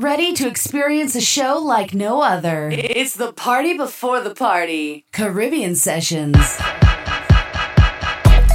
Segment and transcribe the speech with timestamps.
[0.00, 2.70] Get ready to experience a show like no other.
[2.72, 5.04] It's the party before the party.
[5.12, 6.36] Caribbean Sessions.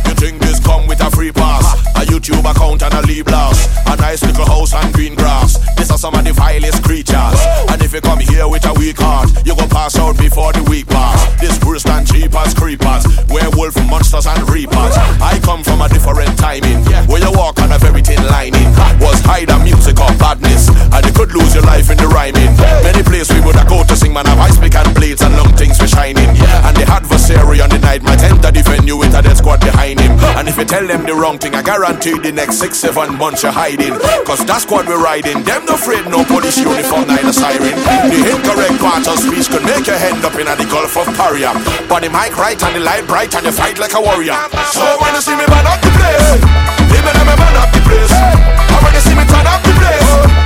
[0.07, 1.74] You think this come with a free pass?
[2.15, 3.69] YouTube account and a leave blast.
[3.87, 5.59] A nice little house and green grass.
[5.75, 7.39] This are some of the vilest creatures.
[7.67, 10.63] And if you come here with a weak heart, you gon' pass out before the
[10.63, 11.19] week pass.
[11.41, 13.03] This worse than cheap creepers.
[13.27, 14.95] Werewolf monsters and reapers.
[15.19, 16.79] I come from a different timing.
[17.11, 18.71] Where you walk on a very thin lining.
[19.03, 20.71] Was hide a music or badness.
[20.71, 22.55] And you could lose your life in the rhyming.
[22.79, 24.25] Many places we would have go to sing, man.
[24.25, 26.31] Have ice pick and blades and long things for shining.
[26.63, 29.99] And the adversary on the night might enter the venue with a dead squad behind
[29.99, 30.15] him.
[30.39, 33.41] And if you tell them the wrong thing, I guarantee the next six, seven months
[33.41, 33.97] you're hiding.
[34.29, 35.41] Cause that's what we're riding.
[35.41, 37.73] Them no afraid, no police uniform, neither siren.
[38.13, 41.49] The incorrect part of speech could make your head up in the Gulf of Paria.
[41.89, 44.37] But the mic right and the light bright and you fight like a warrior.
[44.69, 46.45] So when you see me man up the place,
[46.93, 48.13] let me man up the place.
[48.13, 50.44] And when you see me turn up the place,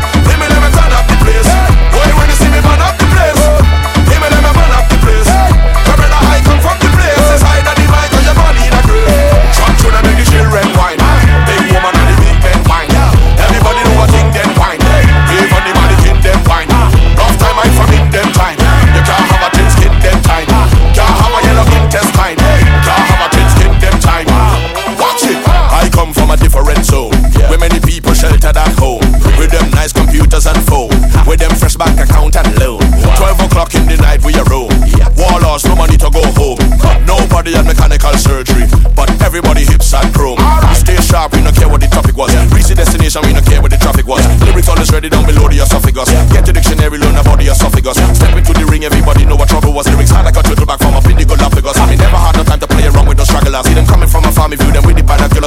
[30.46, 30.94] and phone.
[31.28, 32.80] With them fresh bank account and loan.
[33.18, 34.72] 12 o'clock in the night we are roam.
[35.20, 36.60] Warlords, no money to go home.
[37.04, 38.68] Nobody had mechanical surgery.
[38.96, 40.40] But everybody hips and chrome.
[40.76, 42.32] Stay sharp, we don't care what the topic was.
[42.52, 44.24] Reach the destination, we don't care what the traffic was.
[44.44, 46.10] Lyrics always ready down below the esophagus.
[46.32, 47.98] Get the dictionary, learn about the esophagus.
[48.16, 49.88] Step into the ring, everybody know what trouble was.
[49.88, 51.78] Lyrics hard like a turtle back from the Galapagos.
[51.78, 53.66] I mean, never had no time to play around with those stragglers.
[53.68, 54.84] See them coming from a farm, view them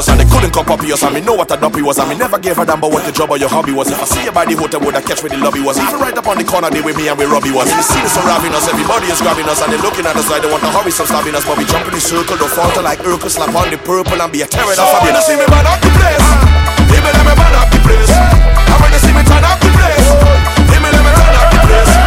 [0.03, 0.11] with.
[0.11, 1.03] And they couldn't come up us.
[1.03, 1.99] I mean, know what a dumpy was.
[1.99, 3.91] I mean, never gave a damn about what the job or your hobby was.
[3.91, 5.79] If I see you by the hotel, would I catch where the lobby was?
[5.79, 7.71] Even right up on the corner, they with me and we Robbie was.
[7.71, 9.63] You see this surrounding us, everybody is grabbing us.
[9.63, 11.47] And they looking at us like they want to hurry, some stabbing us.
[11.47, 14.31] But we jump in the circle, don't falter like Urkel, slap on the purple and
[14.33, 14.75] be a terror.
[14.75, 16.27] So when you see me man up the place,
[16.91, 18.13] let me let me man up the place.
[18.13, 20.09] And when you see me turn up the place,
[20.67, 22.02] let me let me turn up the place.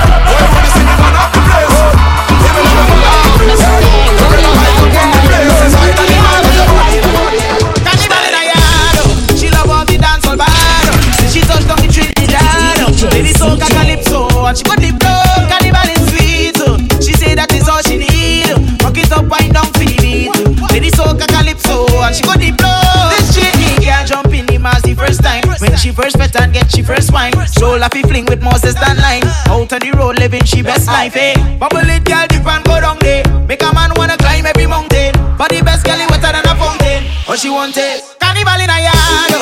[14.56, 15.22] She got the blow.
[15.52, 16.58] Cannibal is sweet,
[17.04, 18.50] she say that is all she need.
[18.82, 20.32] Rock it up, wind down, feel it.
[20.72, 22.72] Lady soca calypso, and she got the blow.
[23.12, 23.52] This chick
[23.84, 25.44] can't jump in the mass the first time.
[25.60, 29.00] When she first met and get she first wine, so laughy fling with Moses and
[29.00, 29.28] line.
[29.52, 31.36] Out on the road living she best life, eh?
[31.60, 33.24] Bubble it, girl, dip and go down there.
[33.48, 35.14] Make a man wanna climb every mountain.
[35.38, 37.04] But the best girl is wetter than a fountain.
[37.28, 39.35] All she want is cannibal in a yard.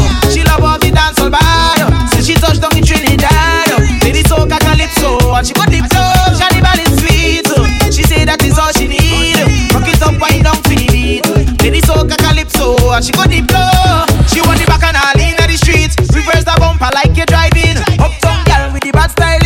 [5.44, 6.40] And she got the flow.
[6.40, 7.48] Cannibal is sweet.
[7.92, 9.36] She say that is all she need.
[9.76, 11.28] Rock it up, wind down for the beat.
[11.62, 14.08] Lady soca calypso, and she got the flow.
[14.32, 16.00] She want the back and all in the streets.
[16.16, 17.76] Reverse the bumper like you're driving.
[18.00, 19.43] Uptown girl with the bad styling.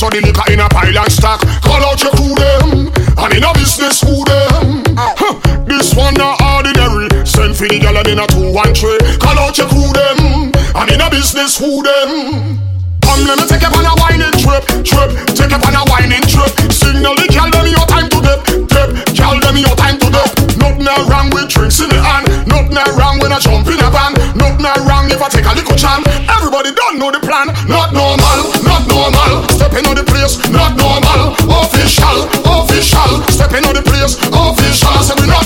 [0.00, 1.44] Sure the liquor in a pile and stack.
[1.60, 2.88] Call out your crew them,
[3.20, 4.80] and in a business who them.
[4.96, 5.36] Huh.
[5.68, 7.04] This one not ordinary.
[7.28, 8.96] Send for the gal and in a two one tray.
[9.20, 12.56] Call out your crew them, and in a business who them.
[13.04, 15.12] Come let me take you on a wining trip, trip.
[15.36, 16.48] Take you on a wining trip.
[16.72, 18.40] Signal the gal them your time to dip,
[18.72, 18.88] dip.
[19.12, 20.29] Gal them your time to dip.
[20.60, 22.28] Nothing not wrong with drinks in the hand.
[22.46, 24.12] Nothing not wrong when I jump in a van.
[24.36, 26.04] Nothing not wrong if I take a little chance.
[26.28, 27.48] Everybody don't know the plan.
[27.64, 29.48] Not normal, not normal.
[29.56, 31.32] Stepping on the place, not normal.
[31.64, 33.10] Official, official.
[33.32, 34.94] Stepping on the place, official.
[35.00, 35.39] Say we not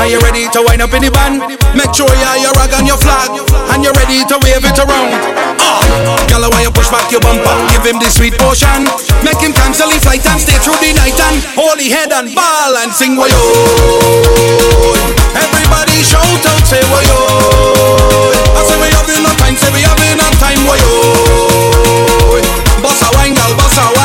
[0.00, 1.44] Are you ready to wind up in the band?
[1.76, 4.78] Make sure you have your rag and your flag, and you're ready to wave it
[4.80, 5.12] around.
[5.60, 5.84] Ah,
[6.24, 7.52] Gala, why you push back your bumper?
[7.68, 8.88] Give him the sweet potion,
[9.20, 12.32] Make him cancel the flight and stay through the night and hold the head and
[12.32, 13.28] ball and sing way
[15.36, 17.04] Everybody shout out, say way
[18.56, 20.80] I say we having a time, say we having a time, way
[22.80, 23.99] Bossa wine, gal, bossa wine.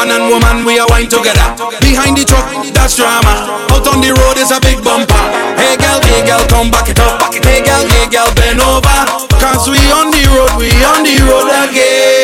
[0.00, 1.44] Man and woman, we are wine together.
[1.84, 3.68] Behind the truck, that's drama.
[3.68, 5.12] Out on the road is a big bumper.
[5.60, 7.20] Hey girl, hey girl, come back it up.
[7.44, 8.96] Hey girl, hey girl, bend over.
[9.36, 12.19] Cause we on the road, we on the road again.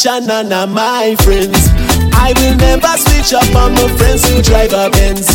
[0.00, 1.68] switch on none of my friends.
[2.14, 5.28] I will never switch up on my friends who drive a Benz.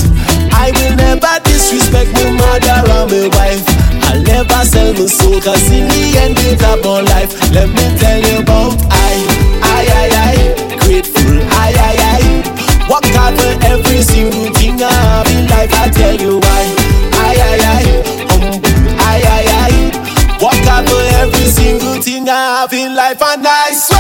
[0.54, 3.66] I will never disrespect my mother or my wife.
[4.10, 7.32] I'll never sell my soul, cause in the end it's about life.
[7.52, 9.14] Let me tell you about I,
[9.62, 12.26] I, I, I, grateful, I, I, I.
[12.90, 16.64] Work hard for every single thing I have in life, I tell you why.
[17.14, 17.84] I, I, I,
[18.30, 18.62] humble,
[18.98, 20.42] I, I, I.
[20.42, 23.95] Work hard for every single thing I have in life, and I swear.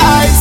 [0.00, 0.31] I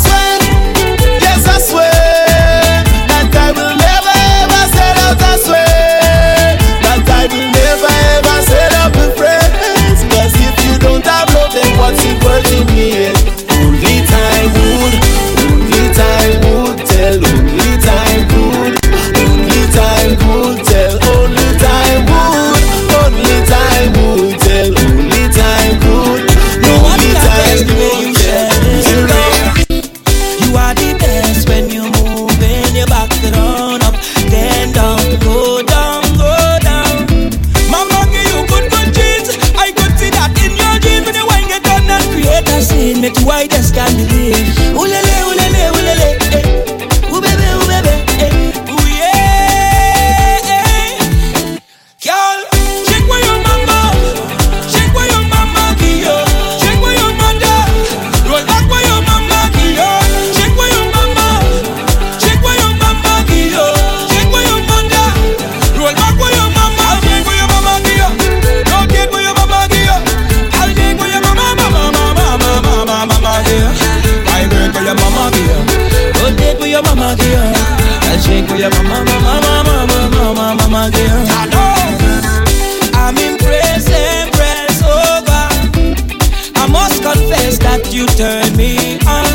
[76.83, 77.53] mama girl.
[78.11, 81.25] I shake with your mama, mama, mama, mama, mama, mama girl.
[81.29, 81.71] I know.
[83.01, 85.43] I'm impressed, impressed over.
[86.55, 89.31] I must confess that you turn me on.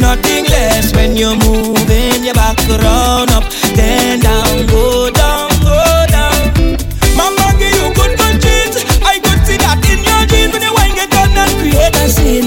[0.00, 3.44] Nothing less when you're moving your back round up,
[3.74, 5.40] then down, go down.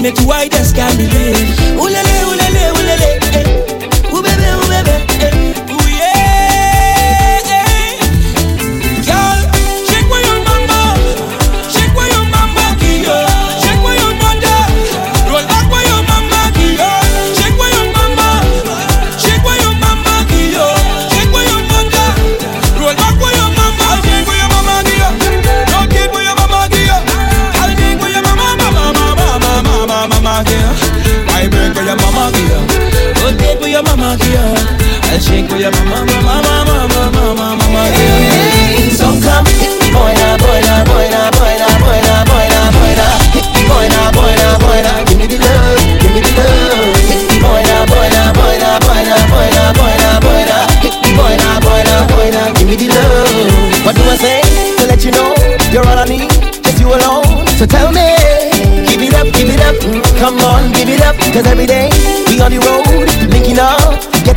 [0.04, 1.06] Make you white as can be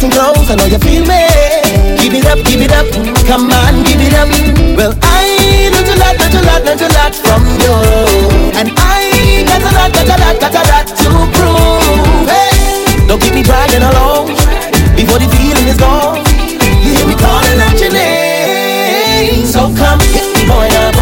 [0.08, 1.24] getting close, I know you feel me.
[2.02, 2.88] Give it up, give it up,
[3.26, 4.30] come on, give it up.
[4.78, 7.76] Well, I learned a lot, learned a lot, learned a lot from you.
[8.56, 12.28] And I got a lot, got a lot, got a lot to prove.
[12.28, 14.28] Hey, don't keep me dragging along
[14.96, 16.24] before the feeling is gone.
[16.84, 20.97] You hear me calling out your name, so come get me, boy, up.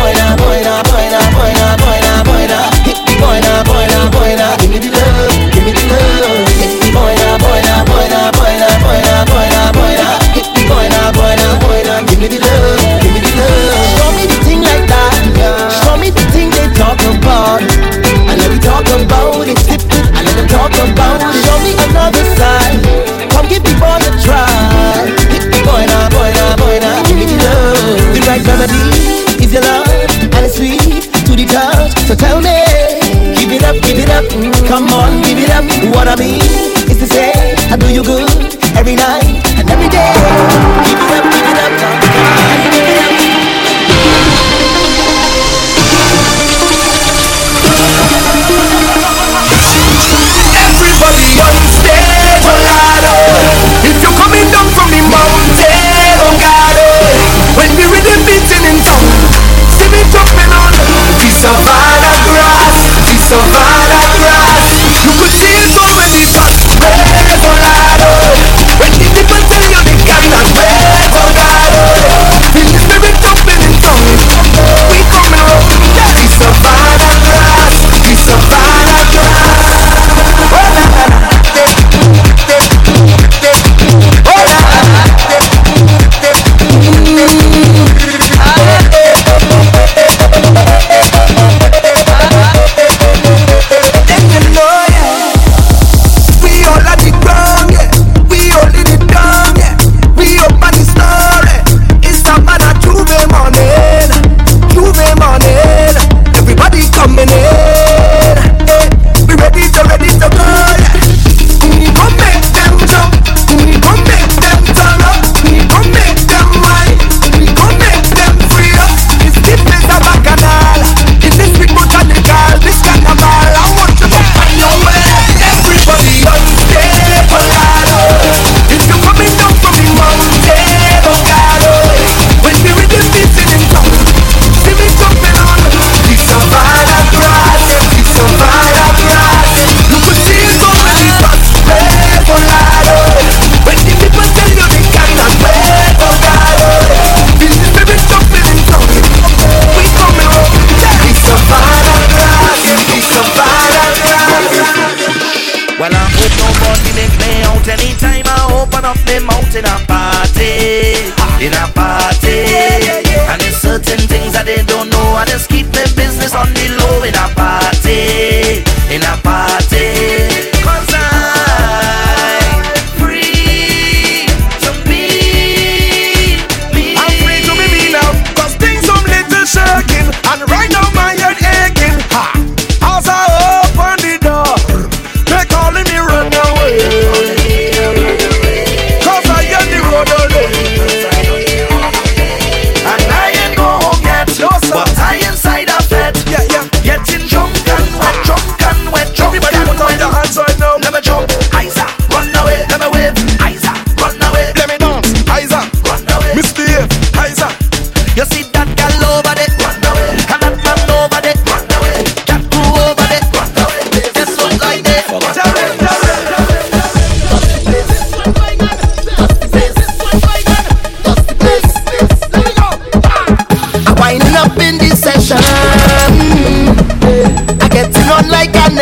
[34.67, 35.63] Come on, give it up.
[35.95, 36.41] What I mean
[36.89, 37.31] is to say,
[37.72, 38.29] I do you good
[38.75, 39.25] every night.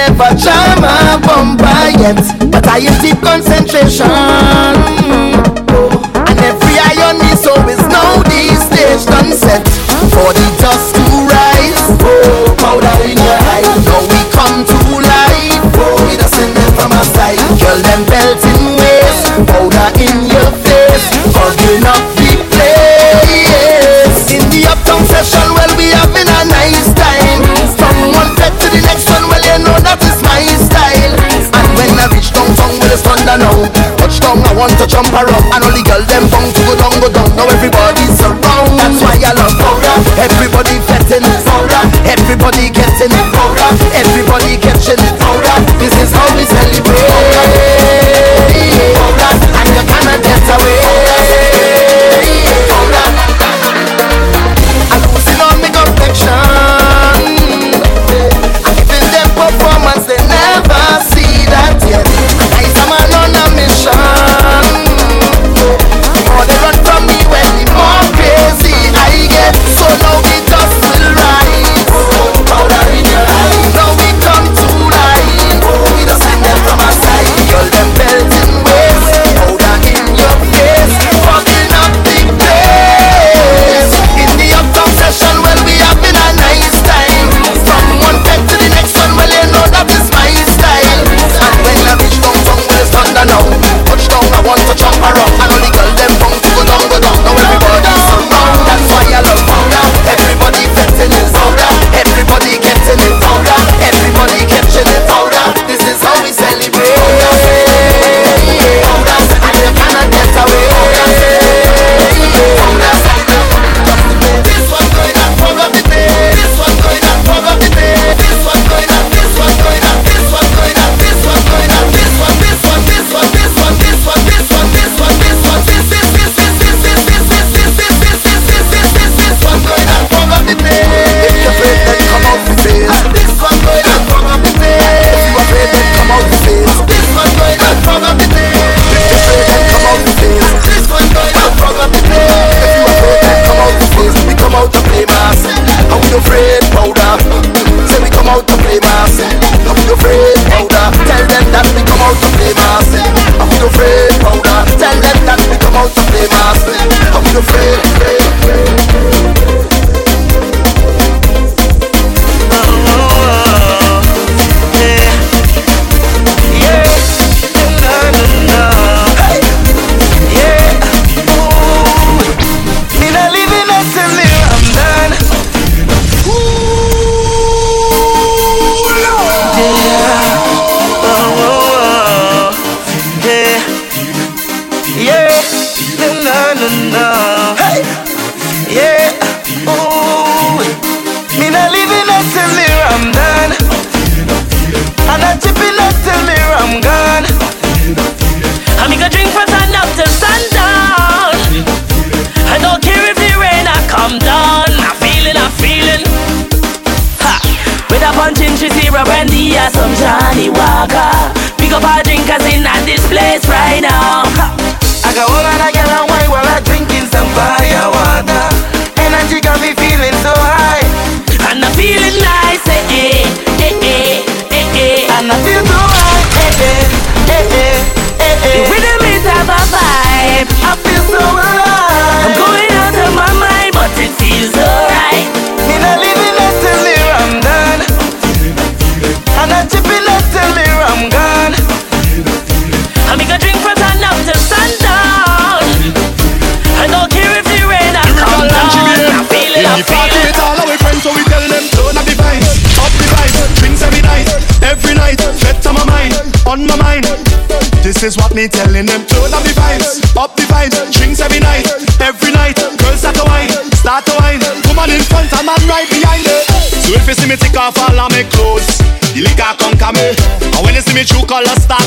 [0.08, 4.63] never charm a bumper yet, but I still concentration.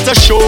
[0.07, 0.39] a show.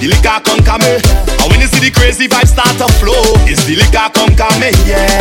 [0.00, 0.94] The liquor conquer me.
[1.42, 4.70] And when you see the crazy vibes start to flow, it's the liquor conquer me.
[4.86, 5.19] Yeah.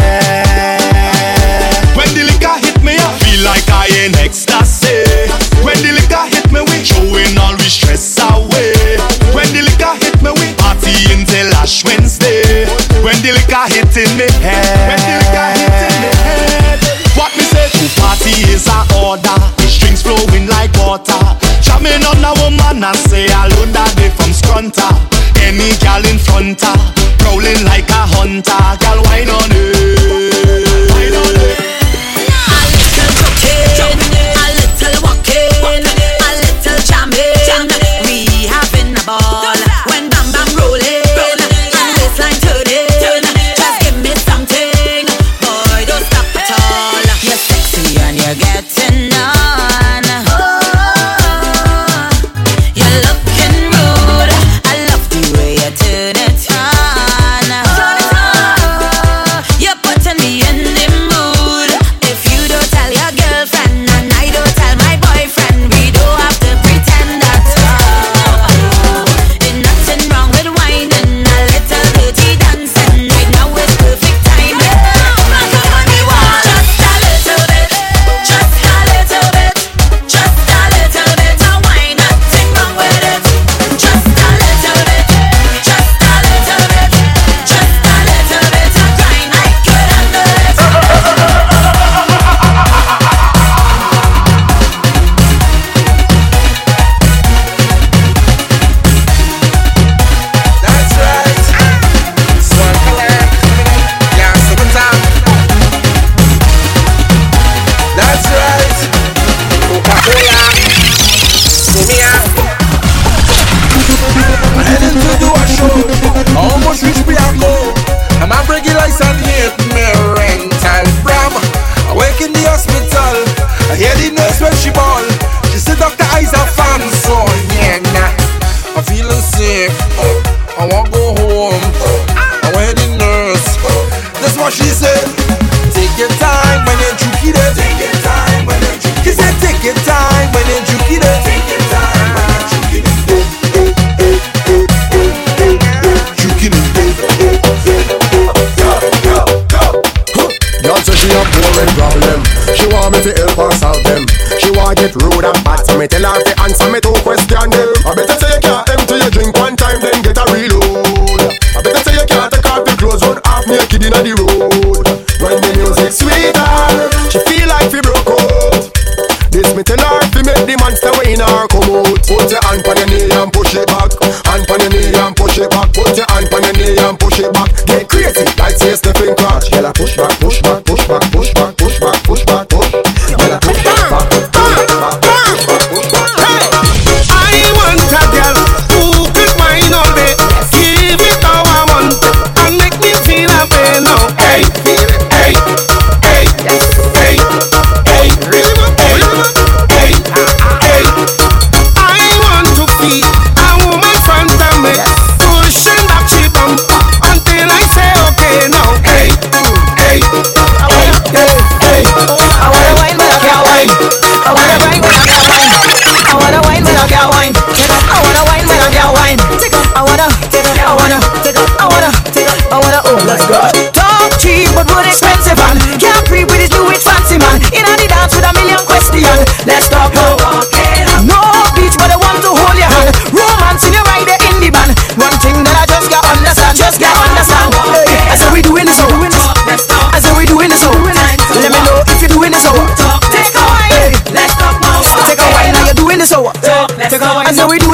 [247.29, 247.68] And we do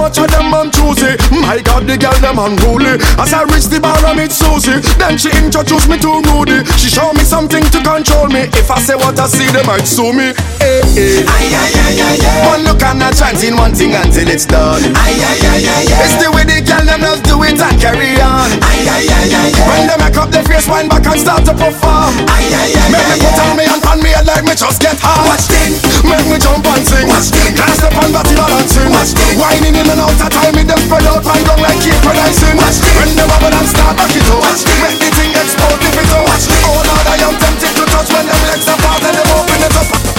[0.00, 1.12] much of them man choosy.
[1.44, 2.96] My God, the girl them unruly.
[3.20, 4.80] As I reach the bar, I meet Susie.
[4.96, 6.64] Then she introduced me to Rudy.
[6.80, 8.46] She showed me something to control me.
[8.54, 10.30] If I say what I see, they might sue me.
[10.30, 10.80] Eh, eh.
[10.80, 11.26] Hey, hey.
[11.26, 12.46] Aye, aye, aye, aye, aye.
[12.48, 14.82] One look and a chance in one thing until it's done.
[14.94, 16.02] Aye, aye, aye, aye, aye.
[16.06, 18.48] It's the way they girl them just do it and carry on.
[18.62, 19.68] Aye, aye, aye, aye, aye.
[19.68, 22.14] When they make up their face, wind back and start to perform.
[22.30, 24.78] Aye, aye, aye, make me put on me and on me head like me just
[24.78, 25.26] get hot.
[25.26, 25.74] Watch thing.
[26.06, 27.06] Make me jump and sing.
[27.10, 27.52] Watch thing.
[27.58, 28.90] Class up and body balancing.
[28.94, 29.36] Watch thing.
[29.42, 32.54] Wining in and out of time, me them spread out and down like keep pronouncing.
[32.56, 32.94] Watch thing.
[33.00, 34.38] When they wobble and start back it up.
[34.44, 34.80] Watch thing.
[34.86, 36.24] Make the thing explode if it up.
[36.30, 36.59] Watch thing
[38.00, 40.09] out when them legs apart and them open it up.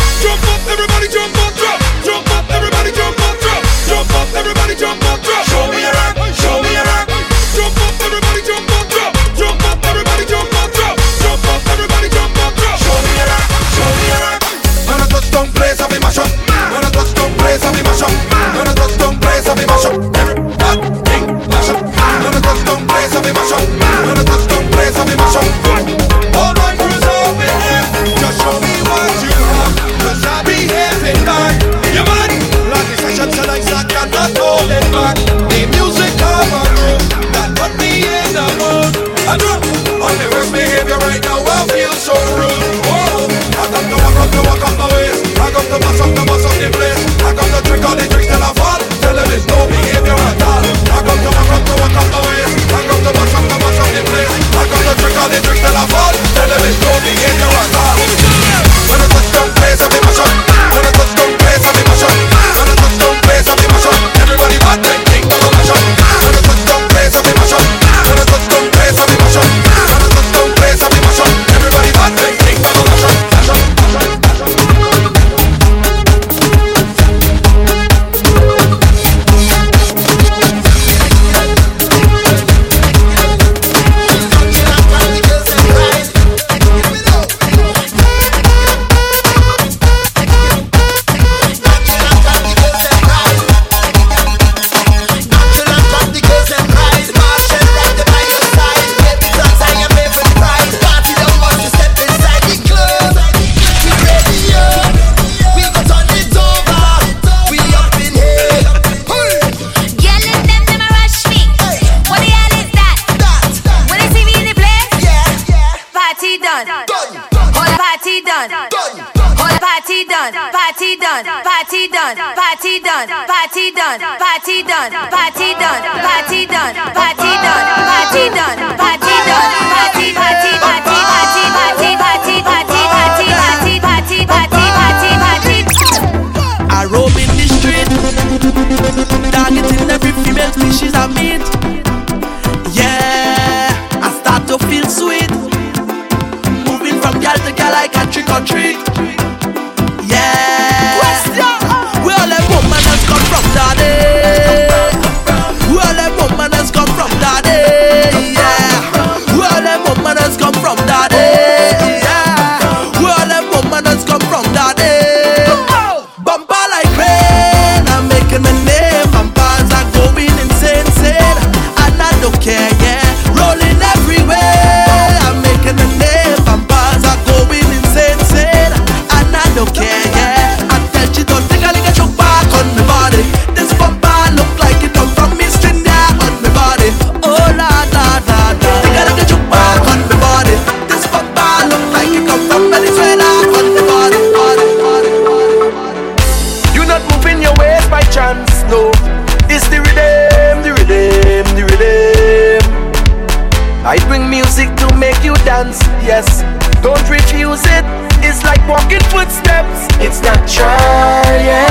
[203.92, 206.48] I bring music to make you dance, yes.
[206.80, 207.84] Don't refuse it,
[208.24, 209.84] it's like walking footsteps.
[210.00, 211.68] It's not trying, yeah.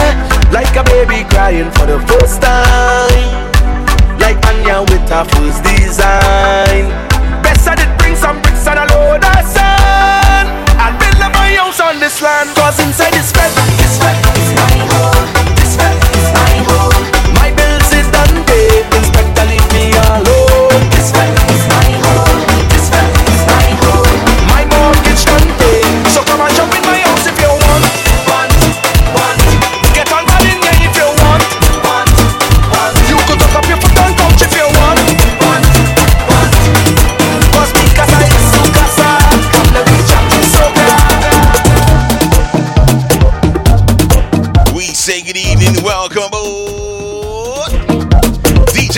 [0.53, 3.25] like a baby crying for the first time.
[4.21, 6.93] Like Anya with her fool's design.
[7.41, 10.45] Best that it brings some bricks and a load of sand.
[10.77, 13.70] I'll build up my house on this land, cause inside is fed.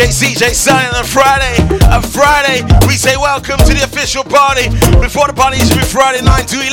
[0.08, 1.54] CJ signing on Friday.
[1.92, 4.68] On Friday, we say welcome to the official party.
[5.00, 6.72] Before the party, be Friday 9 to 11.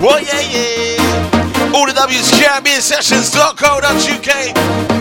[0.00, 1.74] Well, yeah, yeah.
[1.74, 4.30] All the W's, Caribbean Sessions.co.uk.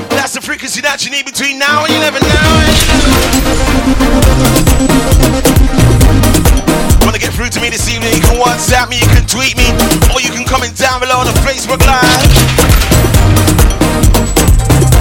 [0.10, 2.22] That's the frequency that you need between now and 11
[5.72, 5.77] now.
[7.48, 8.12] Through to me this evening?
[8.12, 9.72] You can WhatsApp me, you can tweet me,
[10.12, 12.28] or you can comment down below on the Facebook Live.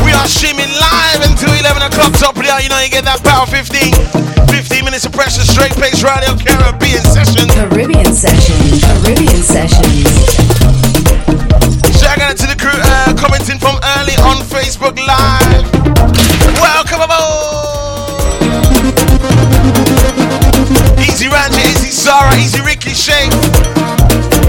[0.06, 2.14] We are streaming live until 11 o'clock.
[2.14, 3.98] Top of the hour, you know you get that power 15.
[4.46, 7.50] 15 minutes of pressure, straight pace radio, Caribbean session.
[7.50, 8.54] Caribbean session.
[8.78, 10.06] Caribbean sessions.
[11.98, 15.75] Shout out to the crew uh, commenting from early on Facebook Live.
[22.38, 23.32] Easy Ricky Shane,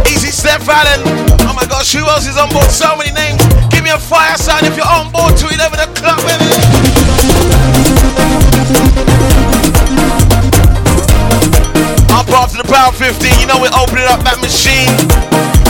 [0.08, 1.02] Easy Steph Allen.
[1.48, 2.70] Oh my gosh, who else is on board?
[2.70, 3.42] So many names.
[3.70, 6.50] Give me a fire sign if you're on board to 11 o'clock, baby.
[12.12, 14.92] Up after the power 15, you know we're opening up that machine.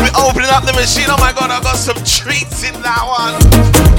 [0.02, 1.08] We're opening up the machine.
[1.10, 3.97] Oh my god, I got some treats in that one.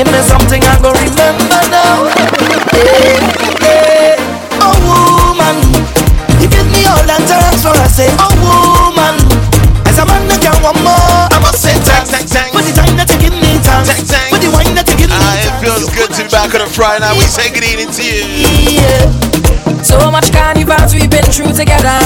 [0.00, 2.08] Give me something I go remember now.
[2.72, 3.20] Hey,
[3.60, 4.16] hey.
[4.56, 5.60] Oh woman,
[6.40, 9.20] you give me all that time for I say, oh woman.
[9.84, 11.28] As a man, I can want more.
[11.28, 12.48] I must say thanks, thanks, thanks.
[12.48, 13.84] For the time that you give me time.
[13.84, 14.32] Thanks, thanks.
[14.32, 16.64] For the wine that you give me ah, It feels good to be back on
[16.64, 17.20] a Friday night.
[17.20, 18.24] We say good evening to you.
[18.80, 19.04] Yeah.
[19.84, 22.00] So much carnivals we've been through together.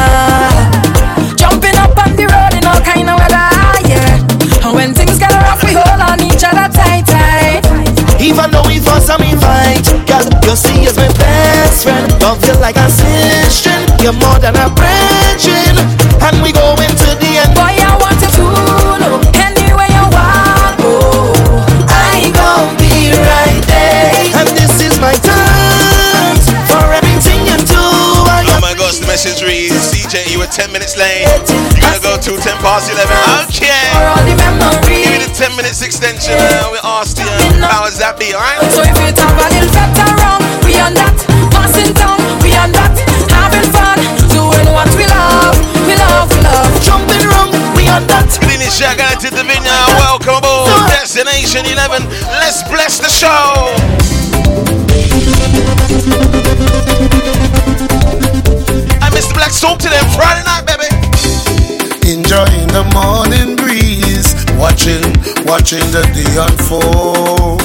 [1.38, 3.46] Jumping up on the road in all kind of weather,
[3.86, 4.66] yeah.
[4.66, 6.93] And when things get rough, we hold on each other tight.
[8.24, 12.08] Even though we and we fight, girl, you see as my best friend.
[12.22, 15.76] Love you like a sister, you're more than a brethren.
[16.24, 17.52] And we go into the end.
[17.54, 17.83] Boy,
[30.14, 31.26] reads you were 10 minutes late.
[31.74, 33.10] You gotta go to 10 past 11.
[33.50, 33.90] Okay.
[34.86, 36.34] Give me the 10 minutes extension.
[36.38, 37.26] Uh, we asked you,
[37.60, 38.62] how does that be, alright?
[38.70, 41.14] So if you talk a little better wrong, we on that.
[41.50, 42.83] Passing down, we on that.
[65.64, 67.64] Watching the day unfold.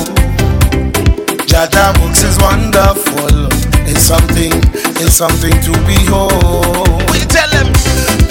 [1.51, 3.51] Jaja books is wonderful.
[3.91, 4.55] It's something,
[5.03, 6.87] it's something to behold.
[7.11, 7.67] What tell them?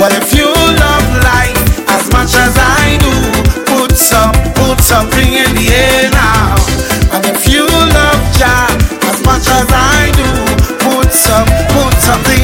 [0.01, 3.13] But if you love life as much as I do,
[3.69, 6.57] put some, put something in the air now.
[7.13, 8.73] And if you love Jah
[9.05, 10.29] as much as I do,
[10.81, 11.45] put some,
[11.77, 12.38] put something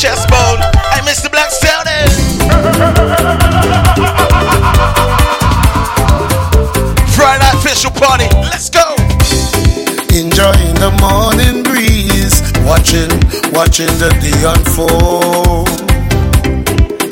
[0.00, 0.58] chest bone.
[0.96, 1.30] Hey, Mr.
[1.30, 2.08] Black, tell them.
[7.12, 8.24] Friday official party.
[8.48, 8.94] Let's go.
[10.16, 13.10] Enjoying the morning breeze, watching,
[13.52, 15.68] watching the day unfold.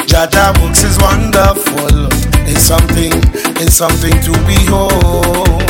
[0.09, 2.09] Jaja books is wonderful.
[2.49, 3.13] It's something,
[3.61, 5.61] it's something to behold.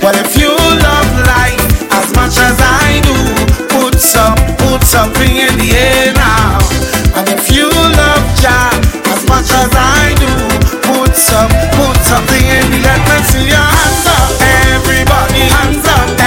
[0.00, 3.69] But if you love life as much as I do,
[4.00, 6.58] some, put something in the air now.
[7.20, 8.72] And if you love Jah
[9.12, 10.32] as much as I do,
[10.88, 14.40] put some, put something in the let me see your hands up,
[14.72, 16.19] everybody, hands up,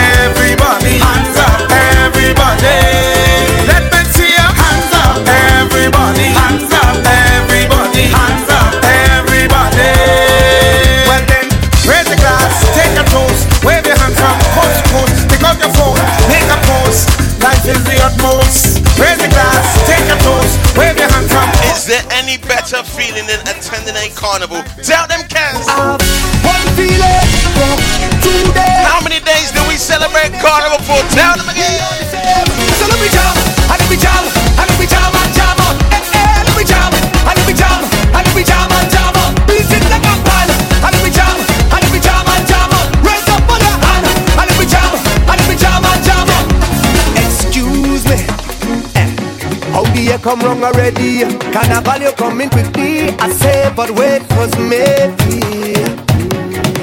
[17.65, 18.83] is the utmost.
[18.99, 21.47] Raise the glass, take a toast, wave your hand from.
[21.71, 24.61] Is there any better feeling than attending a carnival?
[24.83, 25.65] Tell them, cans.
[26.43, 27.23] One feeling,
[27.55, 27.67] go
[28.21, 28.83] today.
[28.83, 30.99] How many days do we celebrate Carnival for?
[31.15, 31.79] Tell them again.
[32.79, 33.33] So let me jam,
[33.71, 34.42] and let
[50.23, 51.19] come wrong already?
[51.51, 55.43] Carnival you coming quickly, I say, but wait, cause maybe.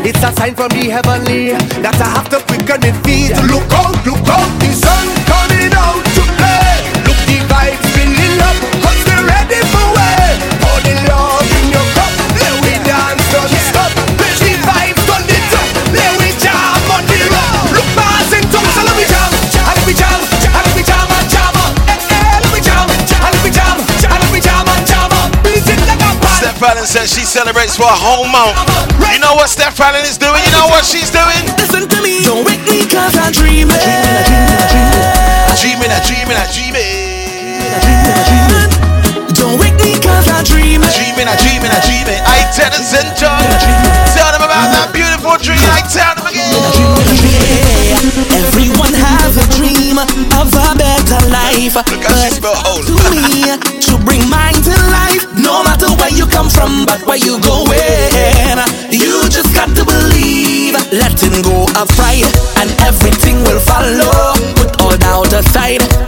[0.07, 3.32] It's a sign from the heavenly that I have to quicken my feet.
[3.49, 5.20] Look out, look out, the sun
[26.81, 28.57] Allen says she celebrates for a whole month.
[29.12, 30.41] You know what Steph Allen is doing?
[30.41, 31.45] You know what she's doing?
[31.61, 32.24] Listen to me.
[32.24, 33.76] Don't wake me cause I'm dreaming.
[35.61, 36.89] Dreaming, I dreaming, I dreaming.
[39.37, 40.89] Don't wake me cause I'm dreaming.
[40.97, 42.16] Dreaming, I dreaming, I dreaming.
[42.24, 43.37] I tell them Central.
[44.16, 45.61] Tell them about that beautiful dream.
[45.61, 46.49] I tell them again.
[48.41, 51.76] Everyone has a dream of a better life.
[51.76, 52.81] Look how she spell whole.
[52.81, 53.53] To me,
[53.85, 55.28] to bring mine to life.
[55.37, 55.89] No matter
[56.31, 58.59] come from, but where you going,
[58.91, 60.74] you just got to believe.
[60.93, 64.35] Letting go of pride, and everything will follow.
[64.57, 65.99] Put all doubt aside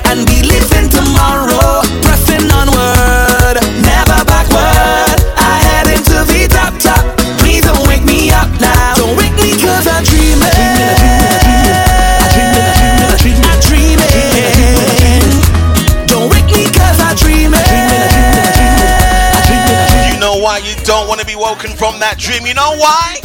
[21.23, 22.43] to be woken from that dream?
[22.43, 23.23] You know why?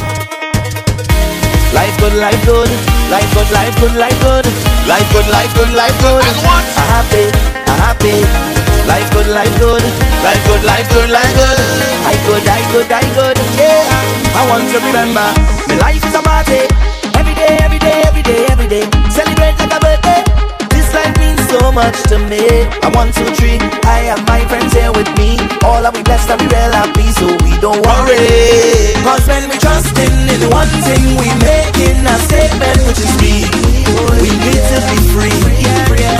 [1.74, 2.70] Life good, life good,
[3.10, 4.46] life good, life good, life good,
[4.86, 6.22] life good, life good, life good.
[6.22, 6.64] And what?
[6.78, 7.26] I happy,
[7.66, 8.18] I happy.
[8.86, 9.82] Life good, life good,
[10.24, 11.58] life good, life good, life good.
[12.06, 13.36] I good, I good, I good.
[13.58, 13.82] Yeah,
[14.32, 15.26] I want to remember,
[15.68, 16.64] my life is a party.
[17.18, 18.97] Every day, every day, every day, every day.
[21.48, 22.68] So much to me.
[22.84, 23.56] I want two, three.
[23.88, 25.40] I have my friends here with me.
[25.64, 28.92] All of we blessed and we real happy, so we don't worry.
[29.00, 33.48] Cause when we trusting in one thing, we making a statement which is me.
[34.20, 35.40] We need to be free.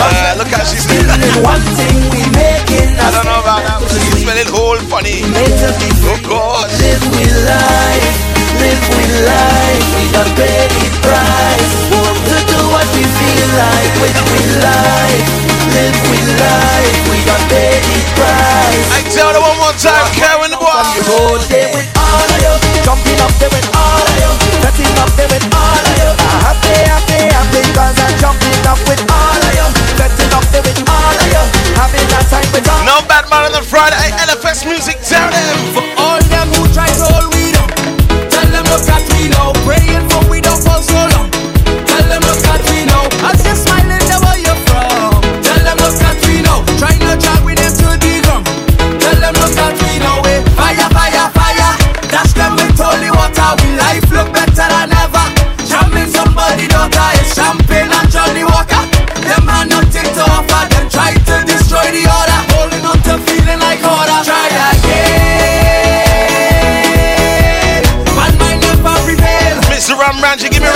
[0.00, 1.04] Uh, look how she's in
[1.44, 3.84] one thing, we making a I don't know about that.
[3.84, 5.26] She's spelling whole funny.
[5.28, 6.70] Oh God.
[6.80, 8.16] Live with life,
[8.64, 9.86] live with life.
[9.92, 10.04] We
[10.38, 12.07] pay the price.
[13.48, 15.28] We feel like with with life.
[15.72, 16.96] Live with life.
[17.08, 18.88] We don't pay the price.
[18.92, 20.84] I tell her one more time, Karen boy.
[21.08, 22.52] Hold there with all of you,
[22.84, 23.32] jumping up
[23.72, 24.30] all of you,
[24.60, 26.10] setting up all of you.
[26.12, 31.16] I'm happy, happy, happy, cause I'm jumping up with all of you, setting up all
[31.16, 31.42] of you,
[31.72, 32.84] having time with all.
[32.84, 33.96] No bad man on the Friday.
[34.28, 35.56] LFS music, tell them.
[35.72, 36.17] For all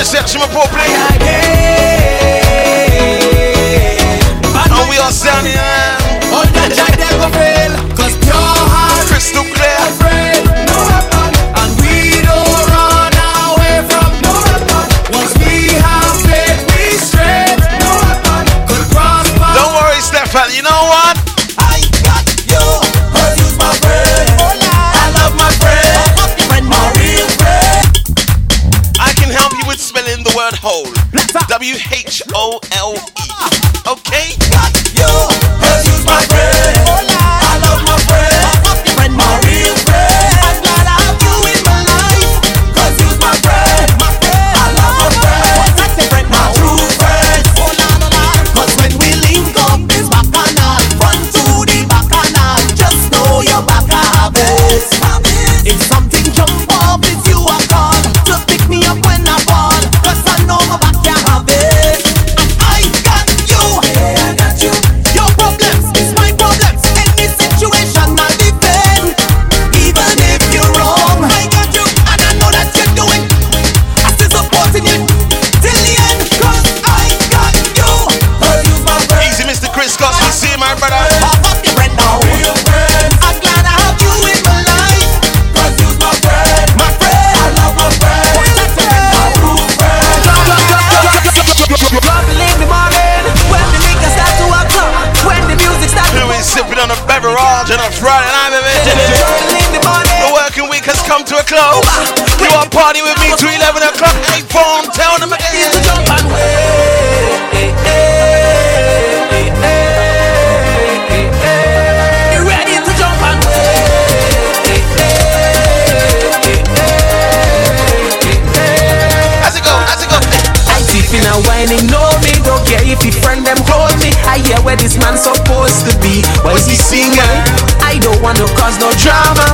[0.03, 2.03] Ranji, give me a reception report, please.
[4.55, 5.53] And we are standing
[32.53, 32.82] O L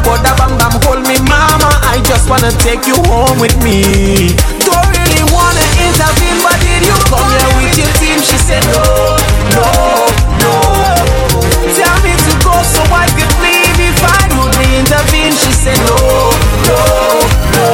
[0.09, 1.69] but bam bam hold me, mama.
[1.85, 4.33] I just wanna take you home with me.
[4.65, 8.19] Don't really wanna intervene, but did you come here with your team?
[8.25, 8.85] She said no,
[9.53, 9.69] no,
[10.41, 10.53] no.
[11.77, 15.35] Tell me to go so I could leave if I would intervene.
[15.37, 16.33] She said no,
[16.69, 16.81] no,
[17.57, 17.67] no.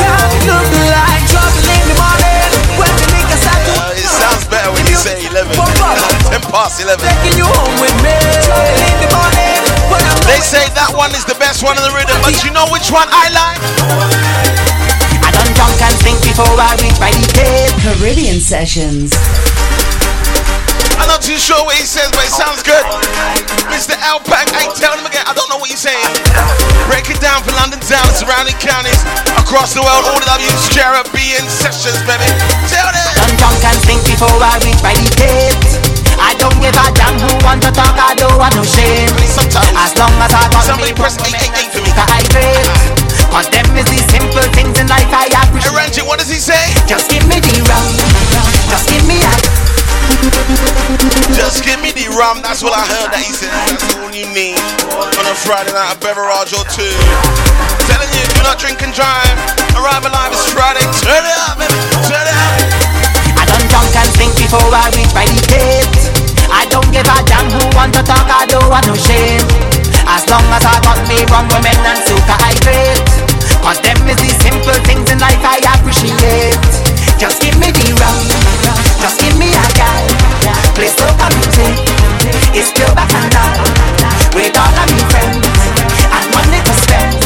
[0.00, 2.48] That look like trouble in the morning
[2.80, 5.52] when the niggas start to Uh, it sounds better when you say 11.
[6.32, 6.96] 10 past 11.
[7.04, 8.16] taking you home with me.
[8.40, 9.73] Trouble in the morning
[10.24, 12.88] They say that one is the best one in the rhythm, but you know which
[12.88, 13.60] one I like?
[15.20, 17.68] I done drunk and think before I reach my detail.
[17.84, 19.12] Caribbean Sessions.
[20.96, 22.80] I'm not too sure what he says, but it sounds good.
[23.68, 23.92] Mr.
[24.00, 26.08] Alpac, I tell him again, I don't know what he's saying.
[26.88, 29.04] Break it down for London town and surrounding counties
[29.36, 30.08] across the world.
[30.08, 32.24] All the W's, Caribbean sessions, baby.
[32.72, 33.10] Tell them.
[33.20, 35.73] Done drunk and think before I reach my detail.
[36.44, 39.08] I don't give a damn who want to talk, I don't want no shame.
[39.24, 39.64] Sometimes.
[39.80, 41.88] As long as I got Somebody press 888 for me.
[41.96, 42.68] I hydrate.
[43.32, 45.72] Cause them is the simple things in life I appreciate.
[45.72, 46.60] Hey, Ranjit, what does he say?
[46.84, 47.96] Just give me the rum.
[48.68, 49.32] Just give me a.
[51.32, 53.48] Just give me the rum, that's what I heard that he said.
[53.48, 54.60] That's all you need
[55.16, 56.92] on a Friday night, a beverage or two.
[57.88, 59.32] Telling you, do not drink and drive.
[59.80, 60.84] Arrive alive, it's Friday.
[61.00, 61.80] Turn it up, baby.
[62.04, 62.84] Turn it up.
[63.32, 66.03] I done drunk and think before I reach my detail.
[66.74, 69.46] I don't give a damn who want to talk, I don't want no shame.
[70.10, 72.98] As long as I got me rum, women and soca hydrate.
[73.62, 76.58] Cause them is the simple things in life I appreciate.
[77.14, 78.26] Just give me the rum,
[78.98, 80.02] just give me a guy.
[80.74, 81.78] Play soca music,
[82.50, 83.54] it's pure back and down.
[84.34, 85.46] With all of me friends,
[86.10, 87.22] and money to spend.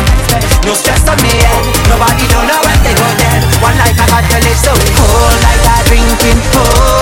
[0.69, 3.41] No stress on me head, nobody don't know when they go dead.
[3.65, 6.98] One night I got to live so whole night I drinking, whole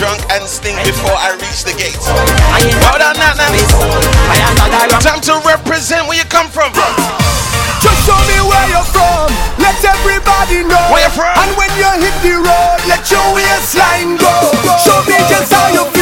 [0.00, 2.08] drunk and stink before I reach the gates.
[2.08, 3.52] I ain't Well done, that now.
[3.52, 5.00] I am not a rum.
[5.04, 6.72] Time to represent where you come from.
[7.84, 9.28] Just show me where you're from.
[9.60, 10.80] Let everybody know.
[10.88, 11.36] Where you from?
[11.36, 14.32] And when you hit the road, let your waistline go.
[14.80, 15.99] Show me just how you feel.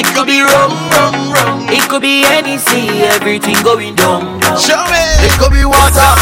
[0.00, 1.68] It could be rum, rum, rum.
[1.68, 4.40] It could be any sea, everything going down.
[4.56, 5.04] Show me.
[5.20, 6.12] It could be water,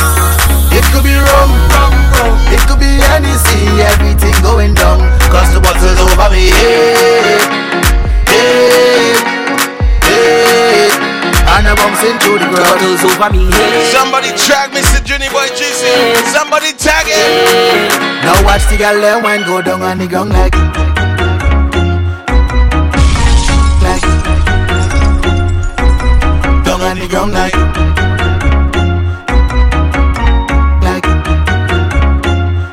[0.75, 2.35] it could be rum, rum, rum.
[2.51, 4.99] It could be any sea, everything going down.
[5.31, 6.51] Cause the bottle's over me.
[6.51, 7.39] Hey,
[8.27, 9.15] hey,
[10.03, 10.91] hey.
[11.55, 12.83] And I'm bouncing through the ground.
[12.83, 13.87] Bottles over me head.
[13.95, 14.99] Somebody tag Mr.
[15.07, 15.91] Junior Boy Juicy.
[16.35, 17.95] Somebody tag it.
[18.27, 20.88] Now watch the girl let wine go down on the ground like Like
[26.89, 27.53] on the ground like
[30.81, 31.05] Like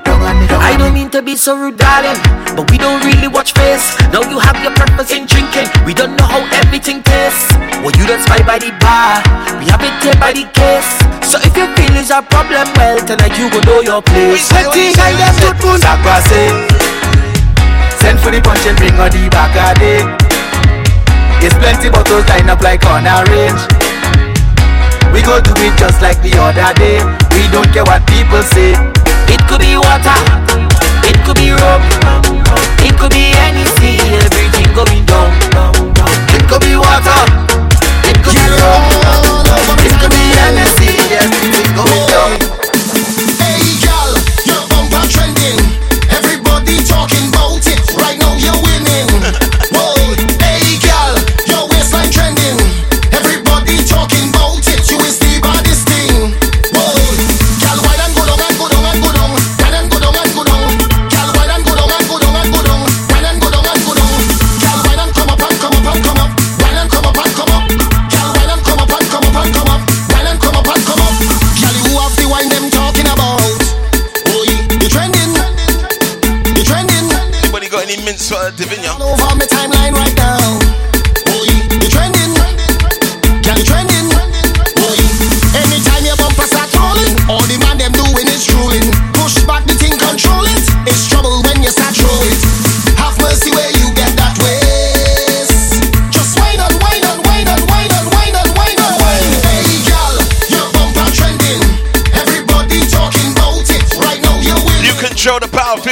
[0.07, 2.16] Down on the ground I don't mean to be so rude, darling,
[2.55, 3.91] but we don't really watch face.
[4.16, 5.68] Now you have your purpose in drinking.
[5.84, 7.51] We don't know how everything tastes.
[7.84, 9.20] Well, you don't spy by the bar.
[9.59, 10.88] We have it here by the case.
[11.28, 14.47] So if you feel is a problem, well, tonight you go know your place.
[14.47, 15.80] Sweaty guy them good moon
[17.99, 19.99] Send for the punch and bring on the back day
[21.41, 23.85] There's plenty bottles line up like on a range
[25.14, 27.01] We go do it just like the other day.
[27.36, 28.74] We don't care what people say.
[29.28, 30.18] It could be water,
[31.03, 31.82] it could be rum,
[32.86, 35.34] it could be any sea, everything going down.
[36.36, 37.22] It could be water.
[38.06, 39.85] It could be rum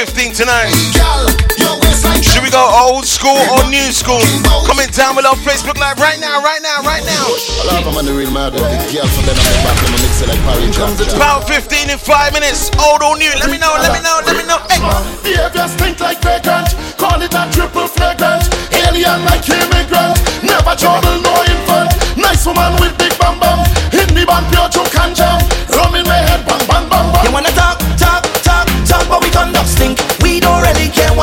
[0.04, 0.68] 15 tonight.
[0.92, 4.20] Girl, your waistline Should we go old school or new school?
[4.68, 7.24] Comment down below Facebook Live right now, right now, right now.
[7.24, 9.76] I love them on the real mad with the girl from them on the back,
[9.80, 10.76] them a mix it like porridge.
[11.16, 12.68] Power 15 in five minutes.
[12.76, 13.32] Old or new?
[13.40, 14.60] Let me know, let me know, let me know.
[14.68, 14.84] Hey.
[15.24, 16.76] Behavior stink like vagrant.
[17.00, 18.44] Call it a triple flagrant.
[18.76, 20.20] Alien like immigrant.
[20.44, 21.96] Never trouble, no infant.
[22.20, 23.64] Nice woman with big bam bam.
[23.96, 25.40] In the band, pure choke and jam.
[25.72, 27.24] Rum in my head, bang bang bang bang.
[27.24, 27.53] You wanna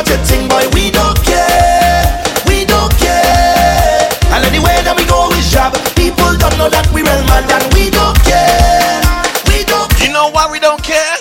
[0.01, 0.65] what you think, boy.
[0.73, 2.23] We don't care.
[2.47, 4.09] We don't care.
[4.33, 5.77] And anywhere that we go is job.
[5.93, 8.97] People don't know that we real mad and we don't care.
[9.45, 9.89] We don't.
[10.01, 11.17] You know why we don't care?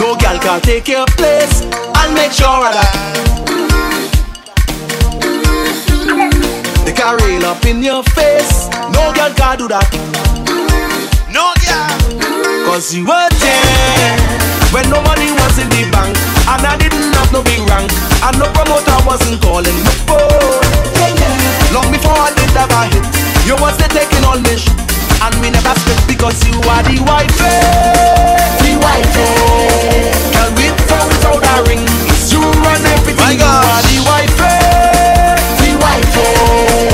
[0.00, 2.94] No girl can take your place and make sure of that.
[6.88, 8.72] They can rail up in your face.
[8.96, 9.88] No girl can do that.
[11.28, 12.64] No girl.
[12.64, 14.16] Cause you were there
[14.72, 16.37] when nobody was in the bank.
[16.48, 17.92] And I didn't have no big rank.
[18.24, 20.64] And no promoter wasn't calling me phone.
[21.76, 23.04] Long before I did have a hit,
[23.44, 24.72] you was there taking all me shit.
[25.20, 27.28] And we never split because you are the wife.
[28.64, 29.12] The wife.
[30.32, 33.20] Girl, without, without a ring, it's you run everything.
[33.20, 34.38] My You are the wife.
[35.60, 36.16] The wife.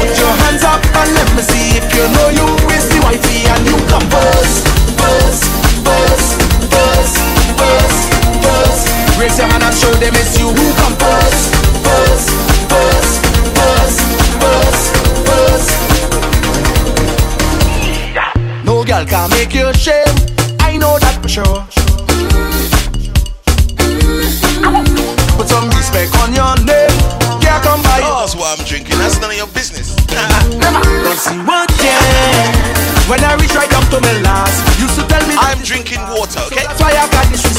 [0.03, 3.47] Put your hands up and let me see if you know you is the wifey
[3.47, 4.25] and you come first.
[4.25, 4.74] First,
[10.01, 12.31] them it's you who come first, first,
[12.71, 13.21] first,
[13.57, 14.01] first,
[14.41, 14.85] first,
[15.27, 15.71] first.
[18.65, 20.15] No girl can make you shame.
[20.61, 21.67] I know that for sure.
[25.37, 26.91] Put some respect on your name.
[27.43, 28.01] Yeah, come by.
[28.03, 28.99] Oh, that's what I'm drinking.
[28.99, 29.95] That's none of your business.
[30.09, 30.83] Never.
[31.05, 32.75] Don't see what yeah.
[33.09, 36.41] When I reach right up to my last, used to tell me I'm drinking water.
[36.49, 36.57] Okay.
[36.57, 37.54] So that's why I got this.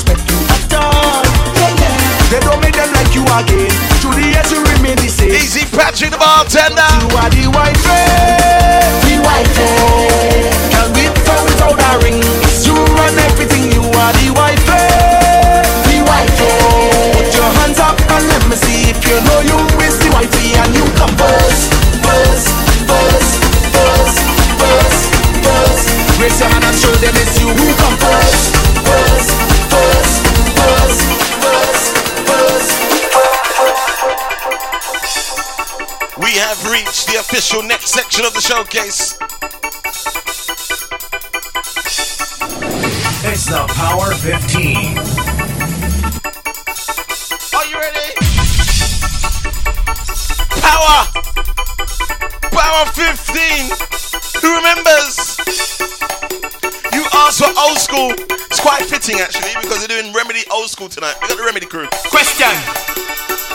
[2.36, 3.72] They don't make them like you again.
[4.04, 5.32] Through the years you remain the same.
[5.32, 6.84] Easy Patrick the bartender.
[7.00, 8.92] You are the white red.
[9.08, 10.52] The white red.
[10.68, 12.20] Can we be without a ring.
[12.60, 13.72] You run everything.
[13.72, 15.64] You are the white red.
[15.88, 17.24] The white red.
[17.24, 19.56] Put your hands up and let me see if you know you
[19.88, 21.72] is the whitey and you come first,
[22.04, 22.52] first,
[22.84, 23.32] first,
[23.72, 24.20] first,
[24.60, 25.88] first.
[26.20, 28.55] Raise your hand and show them it's you who come first.
[36.56, 39.18] have reached the official next section of the showcase.
[43.26, 44.98] It's the Power 15.
[47.56, 48.14] Are you ready?
[50.62, 51.08] Power!
[52.52, 53.72] Power 15!
[54.42, 55.38] Who remembers?
[56.94, 58.12] You asked for old school.
[58.48, 61.16] It's quite fitting actually because they're doing Remedy old school tonight.
[61.22, 61.88] We got the Remedy crew.
[62.10, 62.54] Question!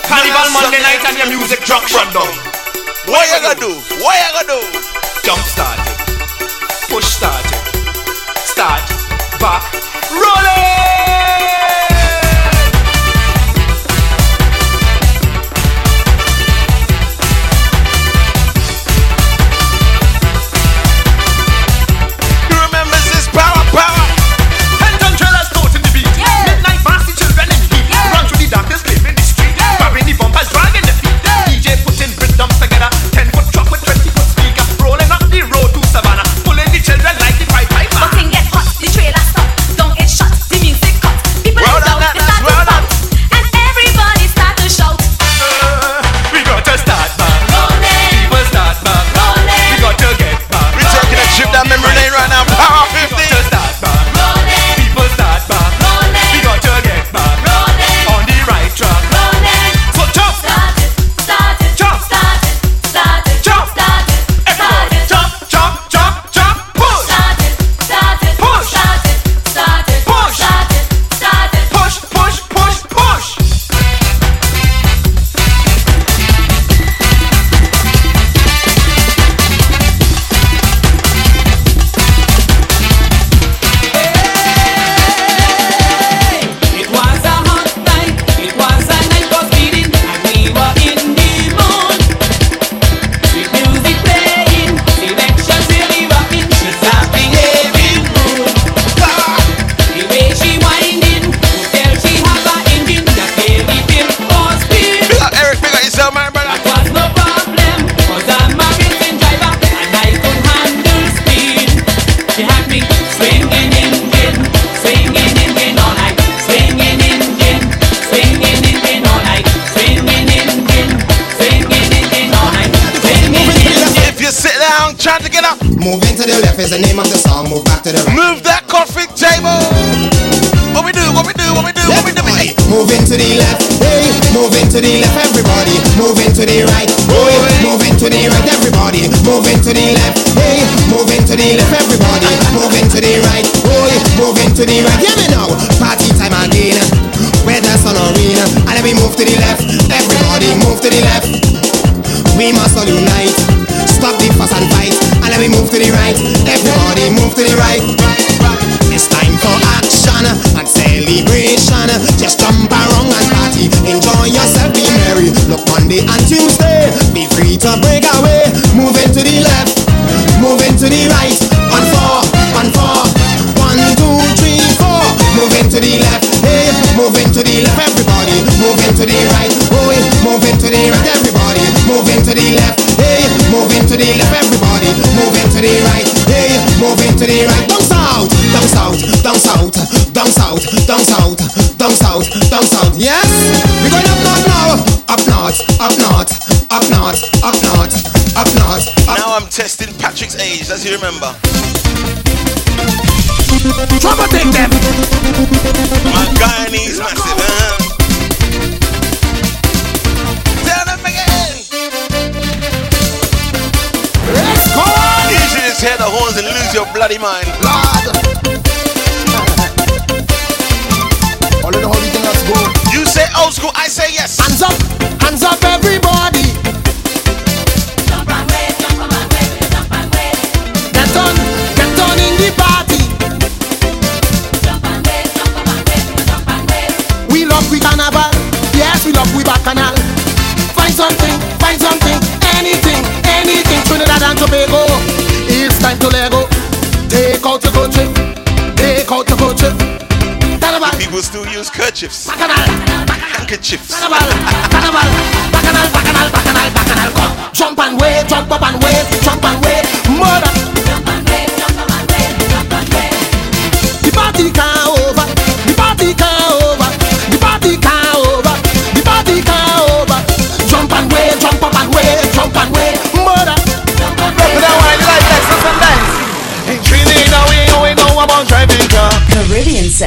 [0.04, 2.49] Carnival Monday night and your music drop shut down.
[3.06, 3.80] What, what you gonna do?
[4.04, 4.80] What you gonna do?
[5.24, 5.78] Jump start.
[6.90, 7.46] Push start.
[8.36, 8.82] Start.
[9.40, 9.72] Back.
[10.12, 10.69] Roll it.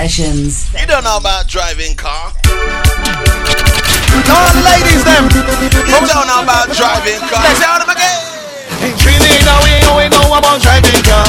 [0.04, 0.68] sessions.
[0.76, 2.36] You don't know about driving car.
[4.36, 5.32] All the ladies them.
[5.32, 7.40] You don't know about driving car.
[7.40, 8.20] Let's out of again.
[8.84, 11.24] In Trinidad we only know about driving car.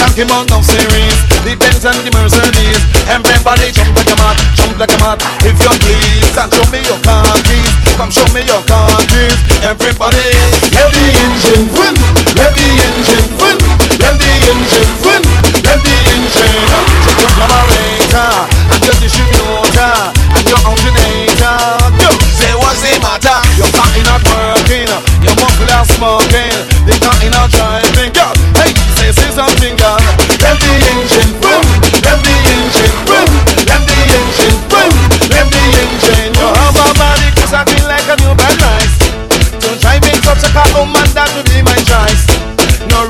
[0.00, 1.12] Talking about no series.
[1.44, 2.80] The Benz and the Mercedes.
[3.12, 5.20] Everybody jump like a mat, jump like a mat.
[5.44, 7.68] If you please, and show me your car keys.
[8.00, 9.36] Come show me your car keys.
[9.60, 10.32] Everybody,
[10.72, 11.92] let the engine win.
[12.40, 13.60] Let the engine win.
[14.00, 15.22] Let the engine win.
[15.60, 16.64] Let the engine.
[17.20, 18.03] Just come away.
[18.14, 19.26] I just you
[20.46, 20.78] you're on
[22.38, 23.38] say what's the matter?
[23.58, 24.86] Your car not working.
[25.18, 25.34] Your
[25.90, 26.54] smoking.
[26.86, 28.14] The car not driving.
[28.54, 29.98] Hey, say, something, girl.
[30.38, 31.64] Let the engine boom.
[32.06, 33.30] Let the engine boom.
[33.66, 34.94] Let the engine boom.
[35.34, 36.32] Let the engine.
[36.38, 36.54] Your
[36.94, 37.28] body
[37.82, 38.94] like a new nice.
[40.22, 42.30] Such a man, that be my choice.
[42.88, 43.02] No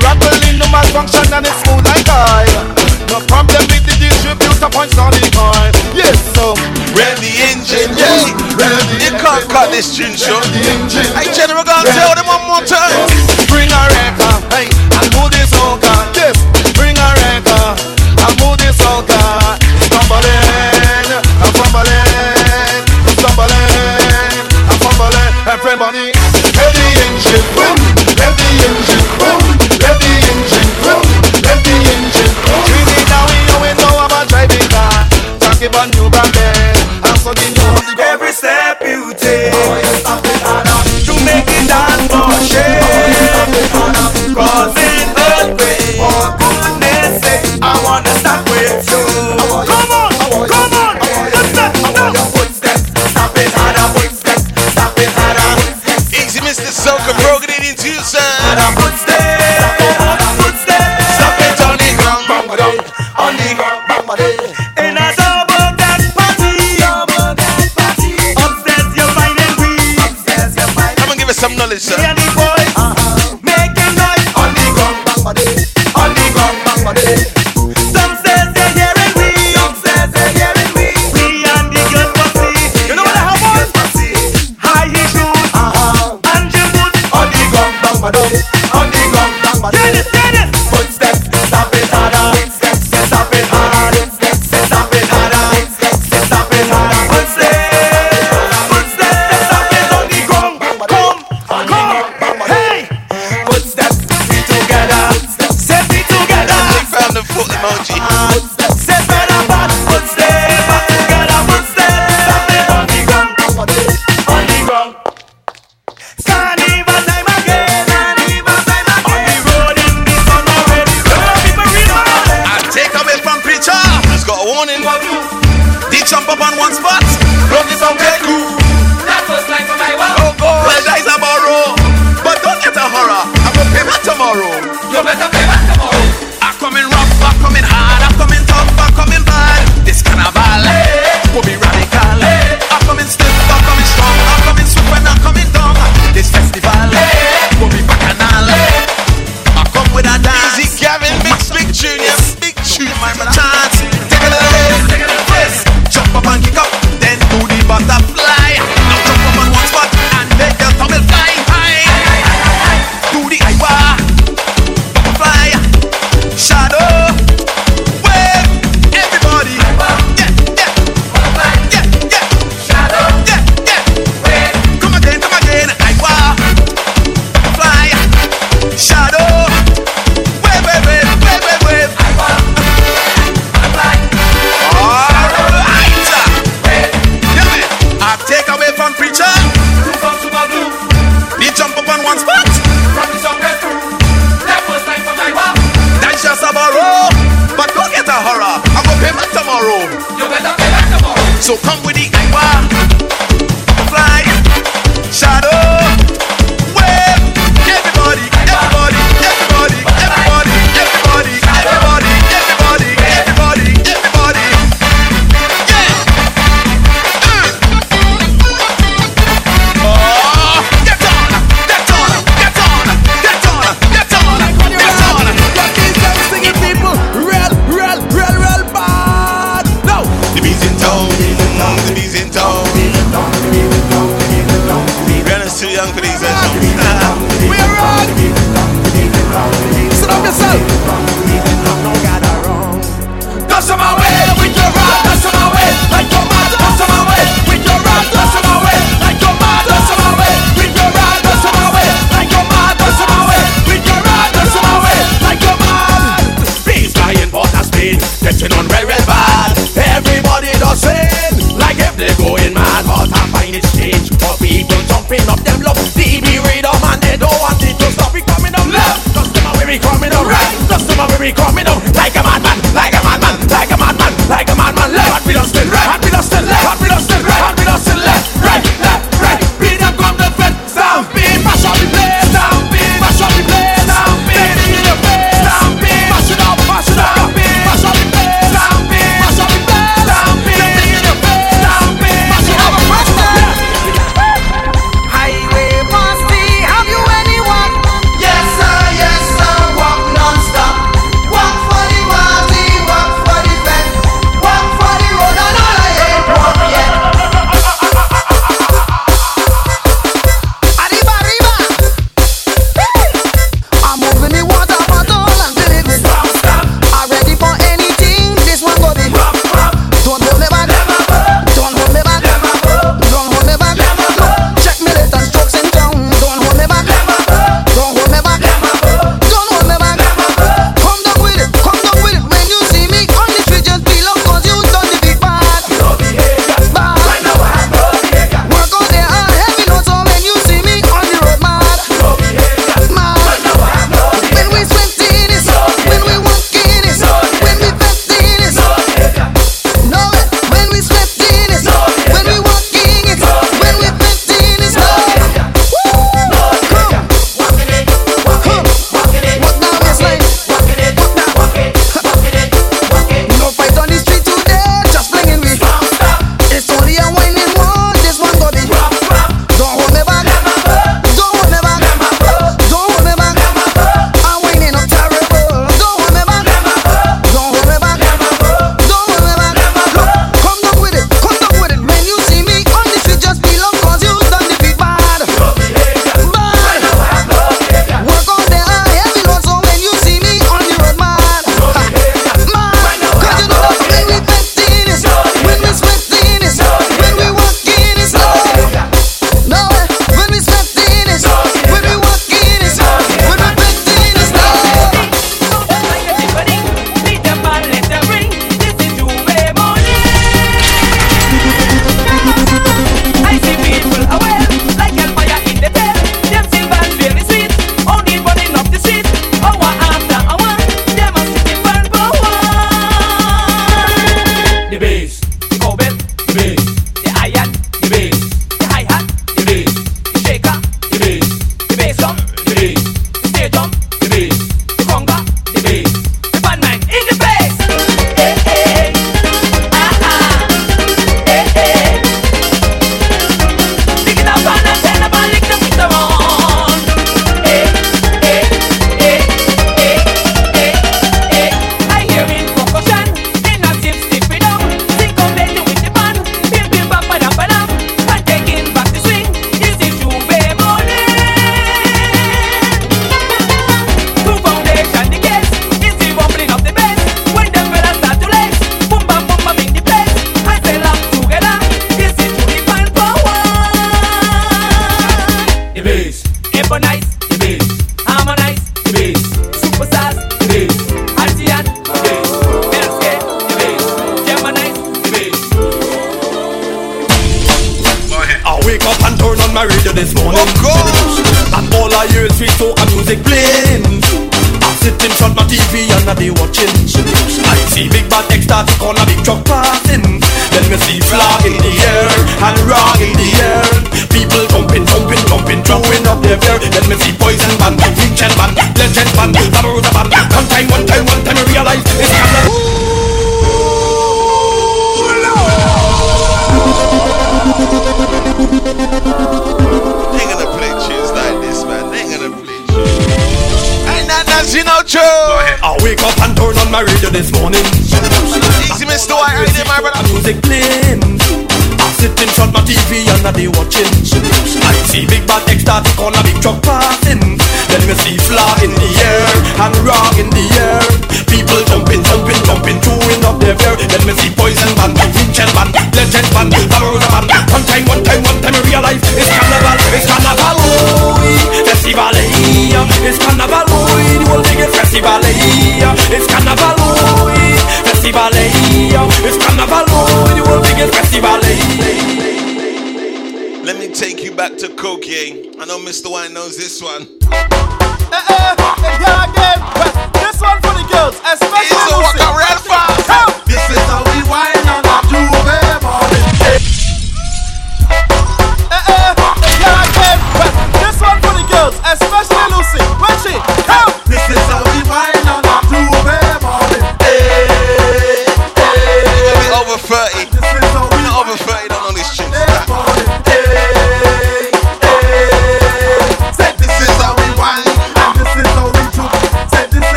[0.71, 2.65] malfunction, and it's smooth like oil.
[3.09, 3.74] No problem
[4.65, 5.21] a solid.
[5.93, 6.57] Yes, so
[6.97, 8.33] rev the engine, yes.
[8.97, 10.45] You can't cut this tune short.
[11.13, 12.91] Hey, General, go and tell them one more time.
[13.47, 15.44] Bring a rapper, hey, and this.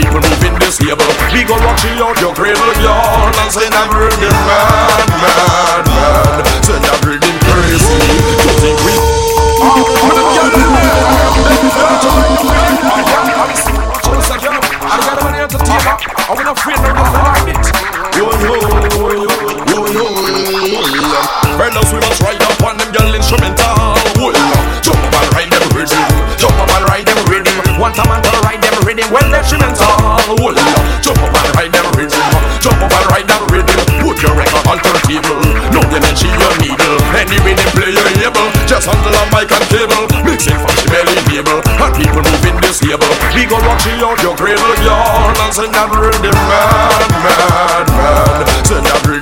[0.00, 1.04] people moving this labor.
[1.32, 5.09] We gon' rock you out your cradle, yard and say I'm Indian man.
[35.06, 35.38] people.
[35.70, 36.96] No, they not she your needle.
[37.14, 38.48] Anyway, they play your able.
[38.66, 40.04] Just handle a mic and cable.
[40.26, 41.58] Mixing for the belly table.
[41.78, 43.10] And people moving this table.
[43.34, 45.36] We go rock she out your cradle, yarn.
[45.38, 48.64] And send that rhythm, man, man, man.
[48.66, 49.19] Send that rhythm.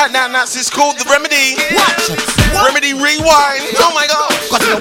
[0.00, 1.60] Now, now, now, it's called the remedy.
[1.76, 2.08] Watch.
[2.64, 3.68] Remedy rewind.
[3.76, 4.79] Oh my god.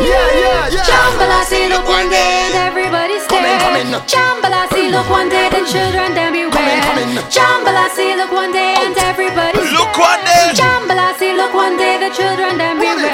[0.00, 0.84] Yeah, yeah, yeah.
[0.88, 3.60] Chambala, see, look one day, and everybody stare.
[4.10, 6.50] Chambala, see, look one day, then children, then beware.
[7.30, 9.72] Chambala, see, look one day, and everybody stare.
[9.78, 10.50] Look one day.
[10.58, 13.13] Chambala, see, look one day, the children, then beware.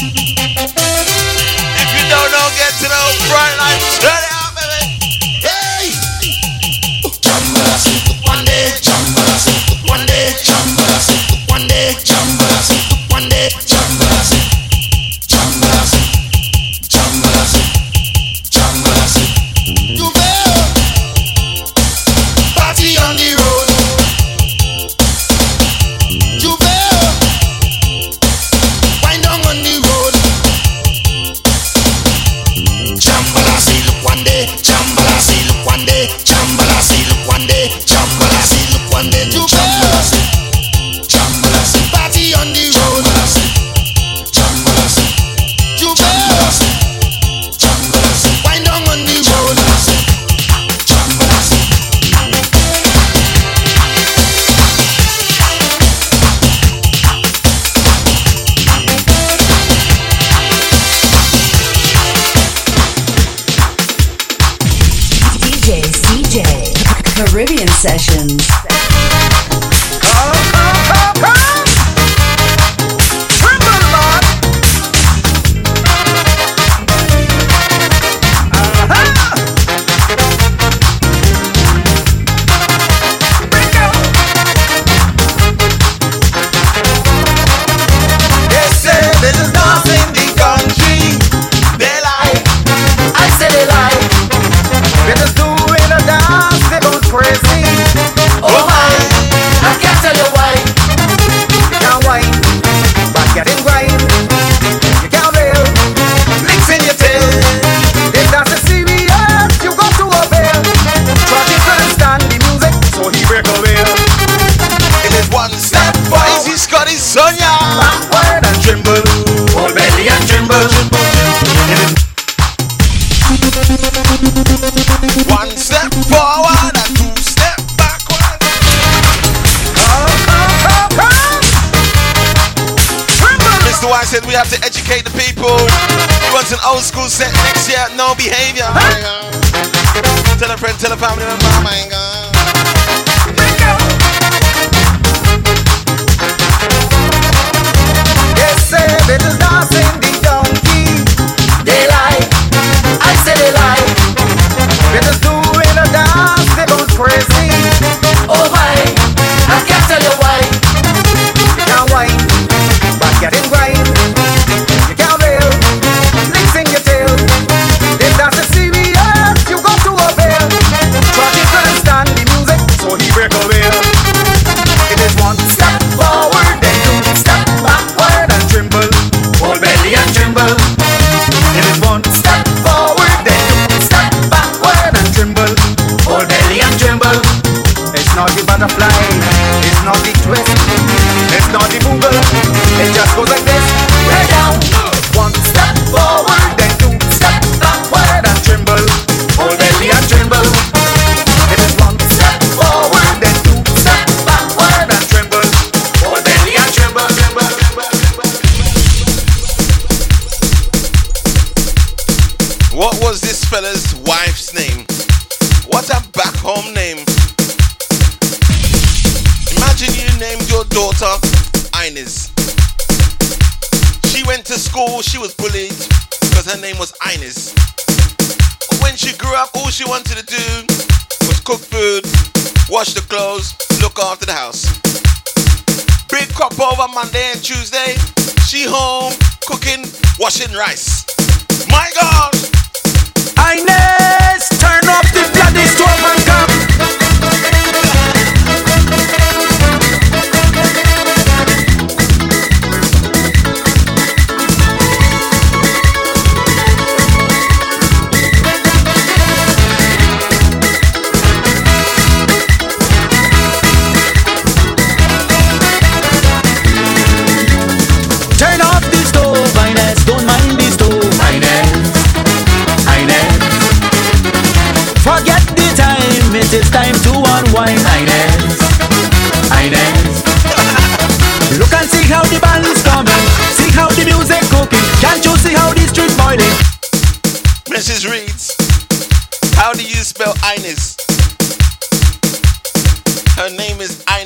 [240.41, 240.90] washing rice.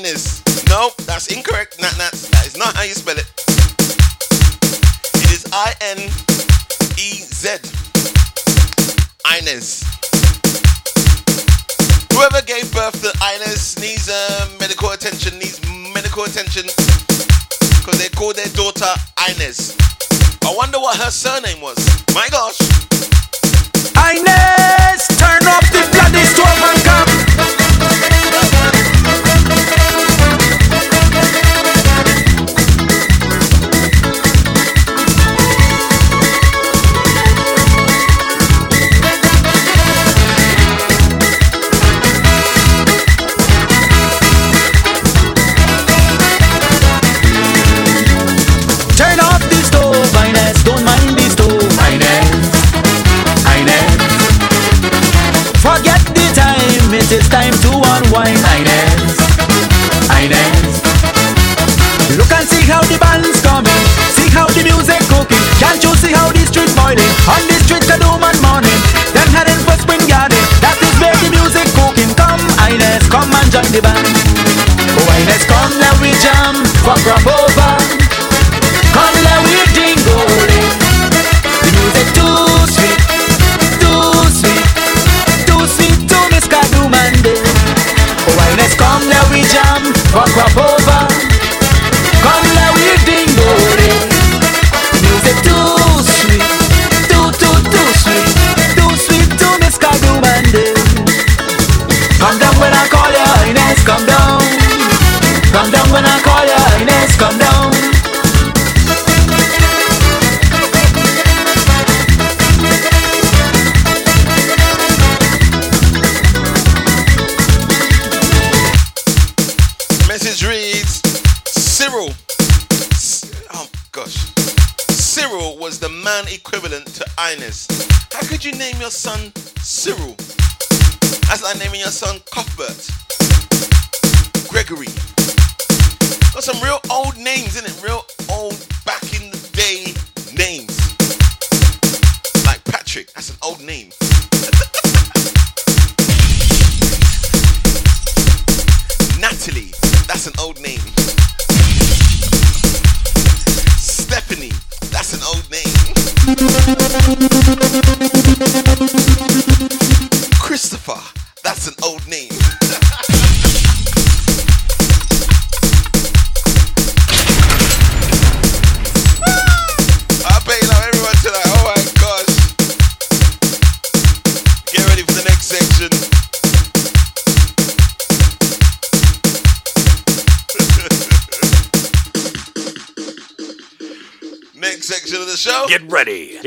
[0.03, 0.44] Name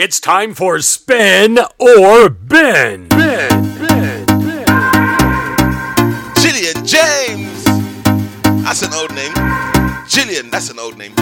[0.00, 3.08] It's time for Spin or Bin.
[3.08, 3.66] Bin.
[6.38, 7.64] Gillian James.
[8.62, 9.34] That's an old name.
[10.06, 11.16] Gillian, that's an old name.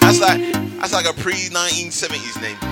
[0.00, 2.71] That's like that's like a pre 1970s name.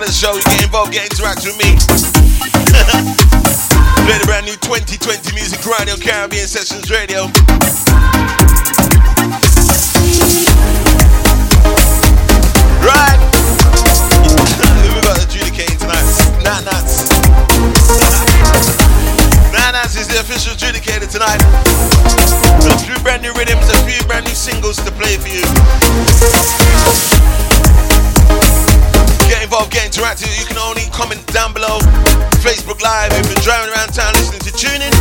[0.00, 0.34] Part of the show.
[0.34, 1.76] You get involved, get interact with me.
[4.06, 7.39] Play the brand new 2020 music radio Caribbean Sessions Radio.
[30.10, 30.38] Interactive.
[30.38, 31.78] You can only comment down below.
[32.42, 33.12] Facebook Live.
[33.12, 34.92] If you're driving around town listening to tuning,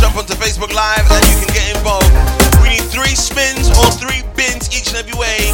[0.00, 2.10] jump onto Facebook Live and you can get involved.
[2.62, 5.52] We need three spins or three bins each and every way.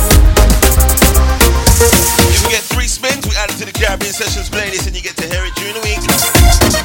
[2.31, 5.03] If we get three spins, we add it to the Caribbean Sessions playlist and you
[5.03, 6.01] get to hear it during the week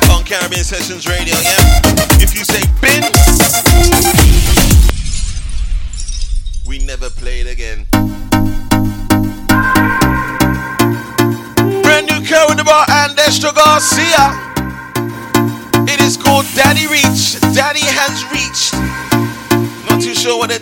[0.10, 1.62] on Caribbean Sessions Radio, yeah?
[2.20, 3.06] If you say bin,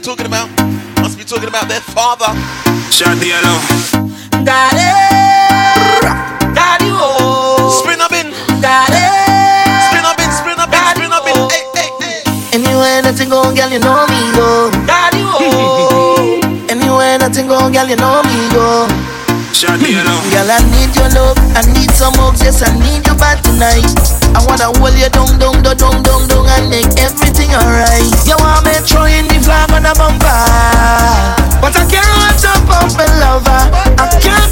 [0.08, 0.48] talking about.
[1.04, 2.32] Must be talking about their father.
[2.96, 3.60] Shot the yellow.
[4.48, 4.88] Daddy.
[6.56, 7.84] Daddy, oh.
[7.84, 8.32] Spin up in.
[8.64, 9.04] Daddy.
[9.92, 11.36] Spin up in, spin up in, spin up in.
[11.36, 11.52] Oh.
[11.52, 12.56] Hey, hey, hey.
[12.56, 14.72] Anywhere nothing go, girl, you know me go.
[14.88, 16.40] Daddy, oh.
[16.72, 18.88] Anywhere nothing go, girl, you know me go.
[19.58, 20.22] Shot the yellow.
[20.30, 23.90] Girl, I need your love, I need some hugs, yes, I need you back tonight.
[24.38, 28.06] I wanna hold you down, down, down, down, down, down, and make everything alright.
[28.30, 30.44] You want me throwing flag on the bumper,
[31.64, 33.64] but I can't jump out my lover.
[33.96, 34.47] I can't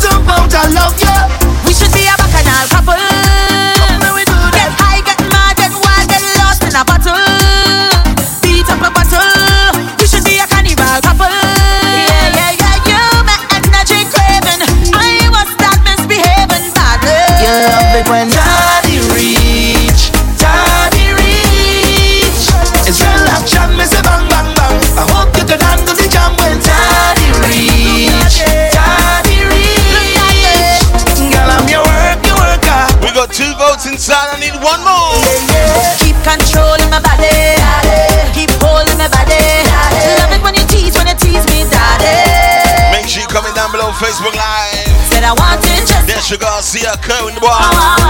[46.86, 48.05] your Garcia Kerr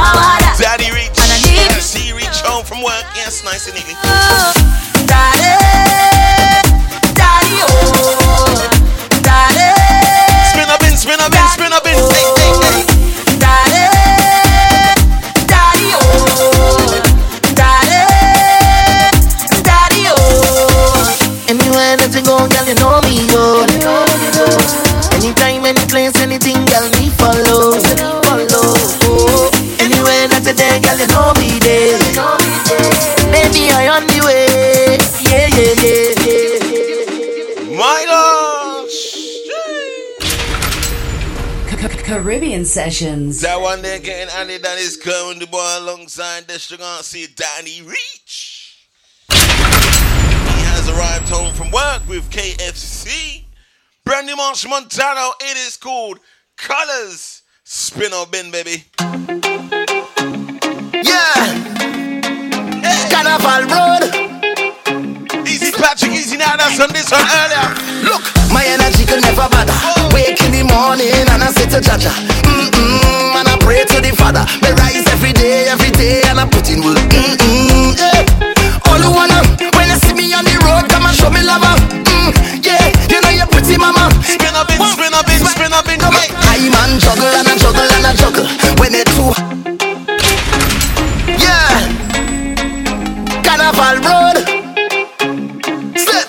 [42.76, 43.39] Sessions.
[43.39, 47.81] That one there getting added that is Kerr in the bar alongside Destra see Danny
[47.88, 48.85] Reach.
[49.30, 49.38] He
[50.76, 53.45] has arrived home from work with KFC.
[54.03, 55.31] Brand new Machel Montano.
[55.39, 56.19] It is called
[56.57, 57.43] Colors.
[57.64, 58.84] Spin or bin, baby.
[60.99, 61.31] Yeah.
[63.07, 64.03] Carnival Road.
[65.47, 66.57] Easy Patrick, easy now.
[66.57, 67.72] That's on this one earlier.
[68.03, 68.22] Look,
[68.52, 69.72] my energy could never bother.
[69.72, 70.11] Oh.
[70.14, 72.44] Wake in the morning and I say to Jaja,
[73.06, 74.45] mm-mm, and I pray to the Father.
[74.61, 76.98] Me rise every day, every day, and I put in work.
[76.98, 78.26] Mm-mm, yeah.
[78.90, 79.41] All you wanna,
[79.77, 81.61] when you see me on the road, come and show me love.
[81.61, 82.34] Mm,
[82.65, 84.10] yeah, you know you're pretty, mama.
[84.26, 85.99] Spin up in, spin up in, spin up in.
[86.02, 86.30] Hey.
[86.34, 88.48] I man juggle and I juggle and I juggle.
[88.80, 89.34] When they two,
[91.38, 91.69] yeah.
[93.44, 94.38] Carnival Road.
[95.98, 96.27] Step.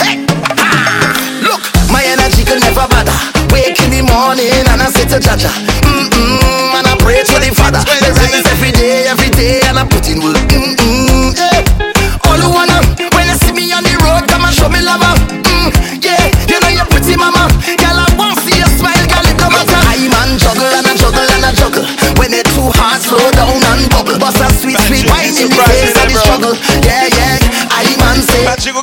[0.00, 0.24] Hey.
[0.58, 1.14] Ah.
[1.44, 1.60] Look,
[1.90, 3.16] my energy could never bother.
[3.52, 5.50] Wake in the morning and I say to Jaja,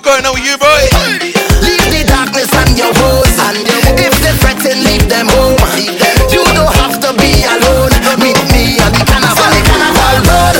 [0.07, 0.87] going on with you, boy?
[1.67, 3.27] Leave the darkness and your woes.
[3.43, 4.07] And your woes.
[4.07, 5.59] If they threaten, leave them home.
[5.75, 6.31] Leave them home.
[6.31, 7.91] You don't have to be alone.
[8.23, 10.55] Meet me on the carnival, the carnival road.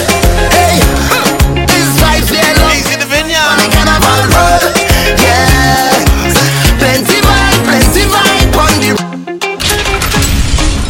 [0.52, 0.84] Hey,
[1.64, 4.68] this life they On the carnival road.
[5.16, 5.96] Yeah,
[6.76, 8.92] plenty vibe, plenty vibe on the.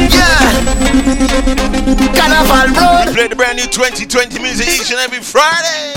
[0.10, 0.50] Yeah,
[2.18, 3.06] carnival road.
[3.06, 5.97] We play the brand new 2020 music each and every Friday.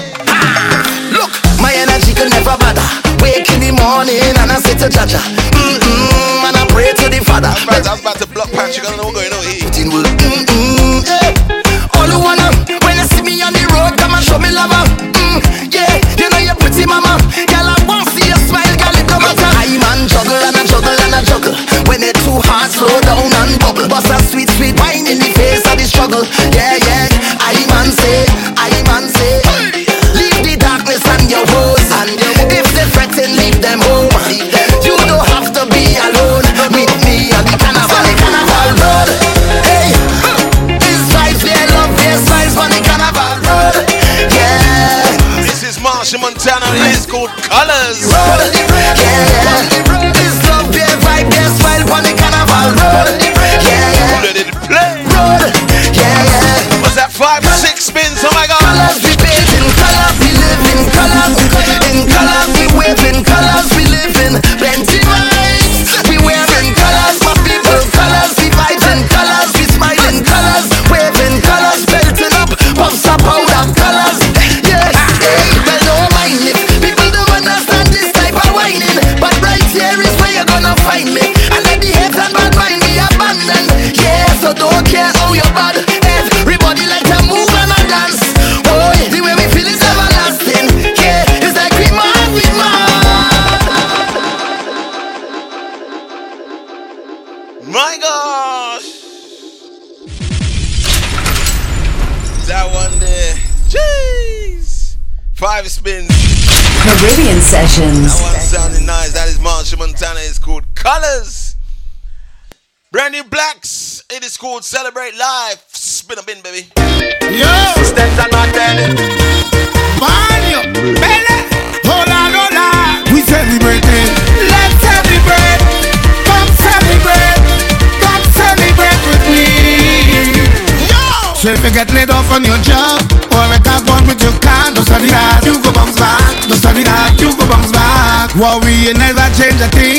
[138.39, 139.89] Worry never change a thing.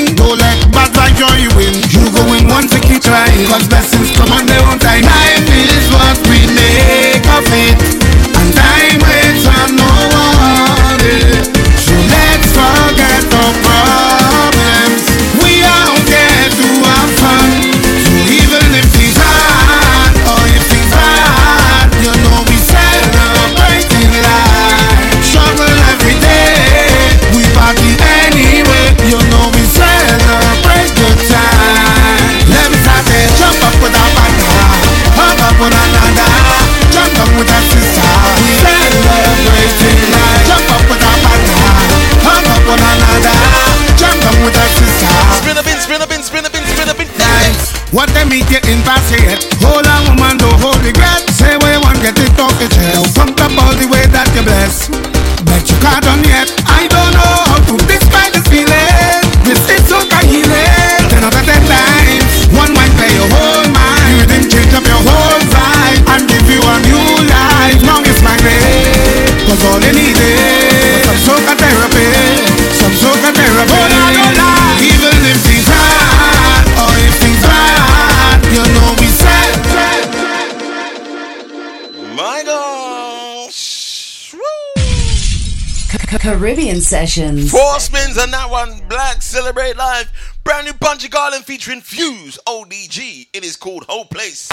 [86.42, 87.52] Caribbean Sessions.
[87.52, 88.82] Four spins on that one.
[88.90, 90.10] Black Celebrate Live.
[90.44, 93.28] Brand new Bunji Garlin featuring Fuse ODG.
[93.32, 94.50] It is called Whole Place.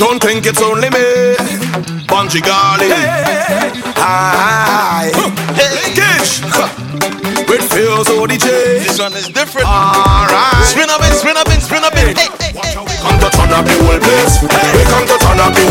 [0.00, 1.36] Don't think it's only me.
[2.08, 2.88] Bunji Garlin.
[2.88, 3.68] Hey,
[4.00, 5.12] hi.
[5.52, 5.92] Hey.
[5.92, 6.40] Engage.
[7.44, 8.48] With Fuse ODG.
[8.80, 9.68] This one is different.
[9.68, 10.64] All right.
[10.64, 11.92] Spin up and spin up and spin up.
[11.92, 12.80] Hey, hey, hey, hey.
[12.80, 14.40] We come to turn up the whole place.
[14.40, 14.72] Hey.
[14.72, 15.63] We come to turn up the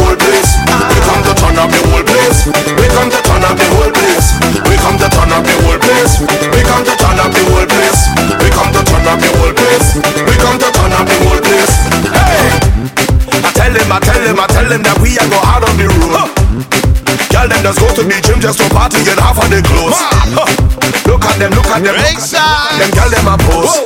[21.81, 22.79] Ringside.
[22.79, 23.82] Them girl them a pose.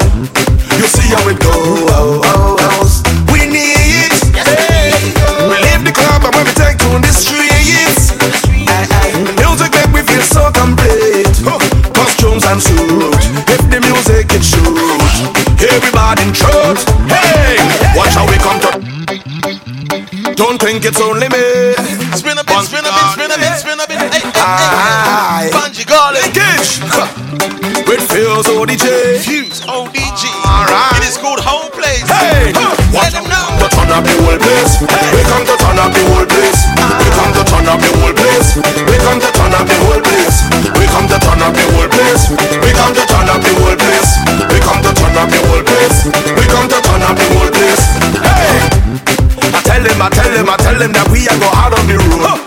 [50.78, 52.38] Tell them, that we are go out on the road.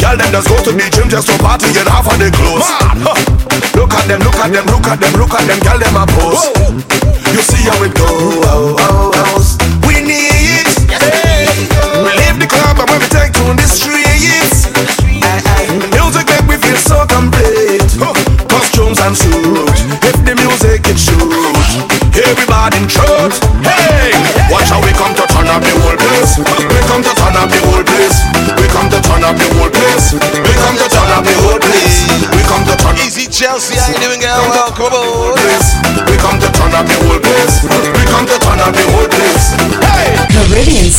[0.00, 2.64] Girl, them just go to the gym just to party and half of the clothes.
[3.76, 6.06] Look at them, look at them, look at them, look at them, girl, them a
[6.16, 6.55] pose.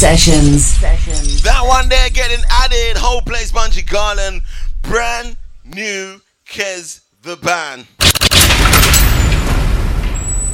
[0.08, 1.42] Caribbean Sessions.
[1.44, 2.96] That one there getting added.
[2.96, 4.42] Whole place, Bunji Garlin.
[4.82, 5.36] Brand
[5.66, 7.86] new Kes the Band.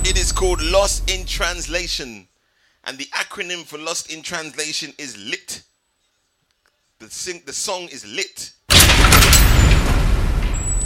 [0.09, 2.27] It is called Lost in Translation.
[2.85, 5.61] And the acronym for Lost in Translation is LIT.
[6.97, 8.53] The, sing- the song is LIT.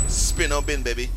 [0.10, 1.10] Spin or bin, baby.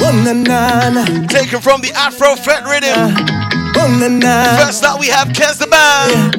[0.00, 1.26] Oh, na, na, na.
[1.28, 3.37] Taken from the Afro Fret rhythm.
[3.80, 4.56] Oh, na, na.
[4.64, 6.34] First up, we have Kes the Band.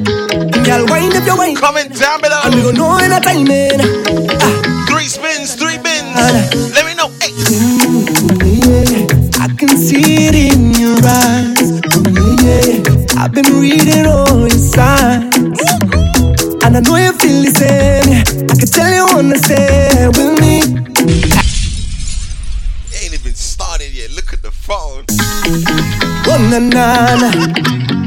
[0.66, 1.56] Girl, wind up your wine.
[1.56, 2.42] Comment down below.
[2.44, 3.80] And we gon' know in a timing.
[3.80, 4.86] Ah.
[4.90, 6.16] Three spins, three bins.
[6.20, 7.08] Ah, Let me know.
[7.24, 7.32] Hey.
[7.48, 11.80] Mm, I can see it in your eyes.
[12.44, 13.22] Yeah, yeah.
[13.24, 15.60] I've been reading all your signs.
[16.64, 18.50] And I know you feel the same.
[18.52, 20.60] I can tell you wanna stay with me.
[23.02, 24.12] Ain't even started yet.
[24.12, 25.06] Look at the phone.
[26.32, 27.30] Oh na na na,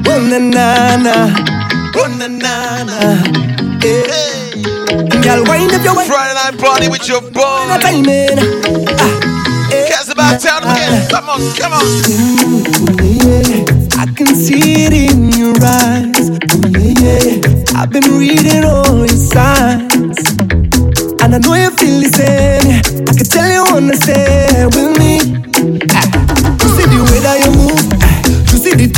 [0.09, 1.15] oh na na na,
[1.97, 2.99] oh na na na.
[3.83, 5.23] Yeah.
[5.23, 6.09] Girl, wind up your waist.
[6.11, 7.67] Friday night party with your boy.
[7.81, 8.39] timing.
[8.99, 9.89] Ah, eh.
[9.89, 11.09] Cats about town again.
[11.11, 11.85] Come on, come on.
[12.07, 16.31] Mm, yeah, I can see it in your eyes.
[16.31, 20.19] Mm, yeah, I've been reading all your signs.
[21.23, 22.83] And I know you feel the same.
[23.09, 25.19] I can tell you wanna stay with me.
[25.95, 26.07] Ah,
[26.63, 28.02] You see the way that you move.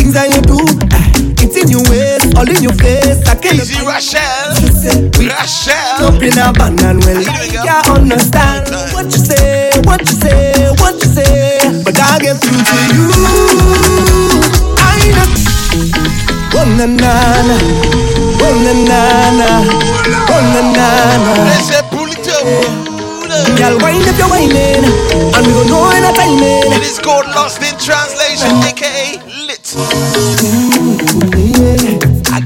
[0.05, 0.61] Things that you do.
[0.93, 1.01] Ah,
[1.41, 3.25] It's in your waist, all in your face.
[3.25, 4.21] I can't Easy Rachel.
[5.17, 6.13] we Rachel.
[6.13, 10.53] up in a band and well, I can't understand what you say, what you say,
[10.81, 11.59] what you say.
[11.85, 13.09] But I get through to you.
[14.77, 15.33] I know.
[16.57, 17.13] Oh na na
[17.49, 17.57] na,
[18.45, 19.01] oh na na
[19.41, 19.49] na,
[20.29, 20.87] oh na na
[21.25, 21.33] na.
[21.65, 22.45] Say pull it up.
[23.59, 24.85] Girl, wind up your whining,
[25.35, 26.73] and we gon' know in a timing.
[26.73, 29.19] It is called Lost in Translation, aka
[29.77, 29.81] I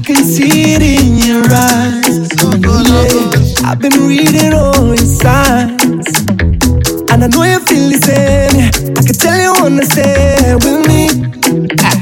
[0.03, 2.27] can see it in your eyes.
[3.63, 6.07] I've been reading all your signs.
[7.11, 8.71] And I know you feel the same.
[8.97, 11.09] I can tell you wanna stay with me.
[11.85, 11.93] Ah,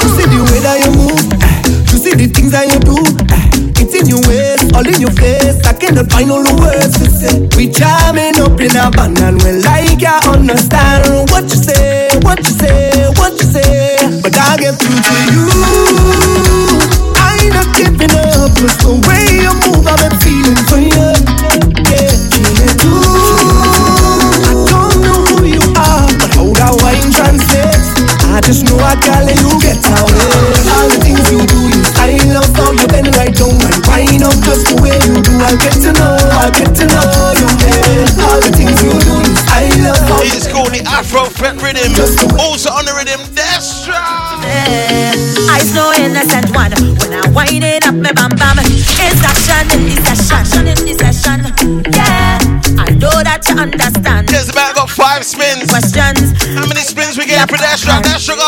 [0.00, 1.28] You see the way that you move.
[1.42, 1.60] Ah,
[1.92, 2.96] You see the things that you do.
[3.36, 3.44] Ah,
[3.76, 5.60] It's in your ways, all in your face.
[5.66, 7.46] I cannot find all the words to say.
[7.56, 9.20] We jamming up in a band
[14.90, 15.59] To you.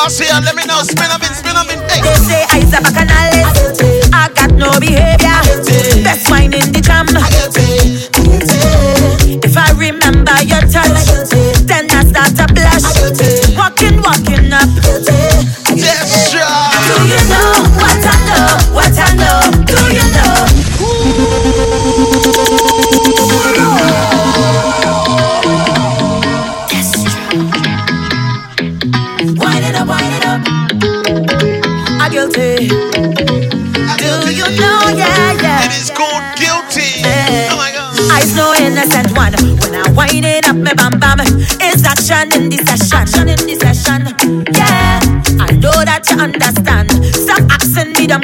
[0.02, 0.82] Destra Garcia, let me know.
[0.82, 1.78] Spin up in, spin up in.
[1.88, 2.02] Hey.
[2.02, 3.31] They say I's a bacchanalist.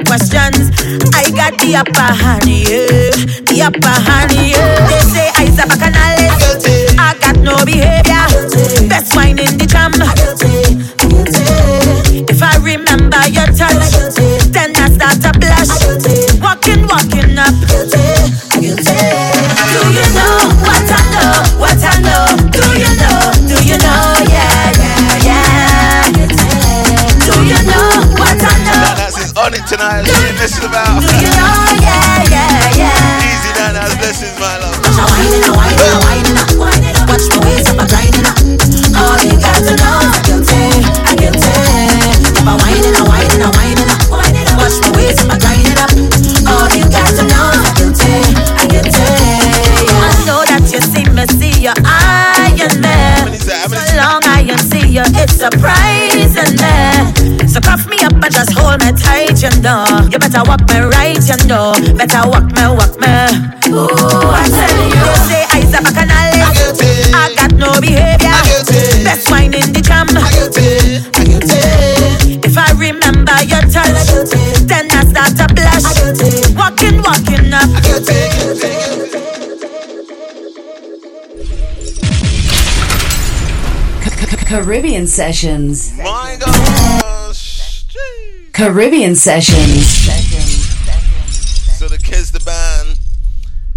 [0.08, 0.72] Questions.
[1.14, 3.12] I got the upper hand, yeah.
[3.44, 5.17] The upper hand, yeah.
[60.18, 61.70] You better walk me right, you know.
[61.94, 63.06] Better walk me, walk me.
[63.70, 64.98] Ooh, I tell you.
[64.98, 66.82] You say I's a bacchanalist.
[67.14, 68.26] I got no behavior.
[68.26, 68.42] I
[69.04, 70.08] Best wine in the jam.
[70.10, 70.26] I
[72.42, 74.10] If I remember your touch,
[74.66, 75.86] then I start to blush.
[76.56, 77.70] Walking, walking up.
[77.70, 78.18] I
[84.48, 85.96] Caribbean Sessions.
[85.98, 86.17] My gosh.
[88.58, 89.86] Caribbean Sessions.
[91.78, 92.98] So the Kes the band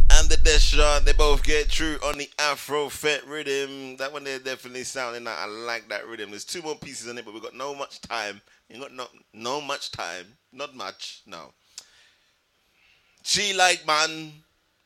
[0.09, 3.97] and the Deshaun, they both get true on the Afro Fet rhythm.
[3.97, 6.31] That one they're definitely sounding like I like that rhythm.
[6.31, 8.41] There's two more pieces in it, but we've got no much time.
[8.71, 9.05] We got no
[9.35, 10.25] no much time.
[10.51, 11.53] Not much, no.
[13.21, 14.31] She like man,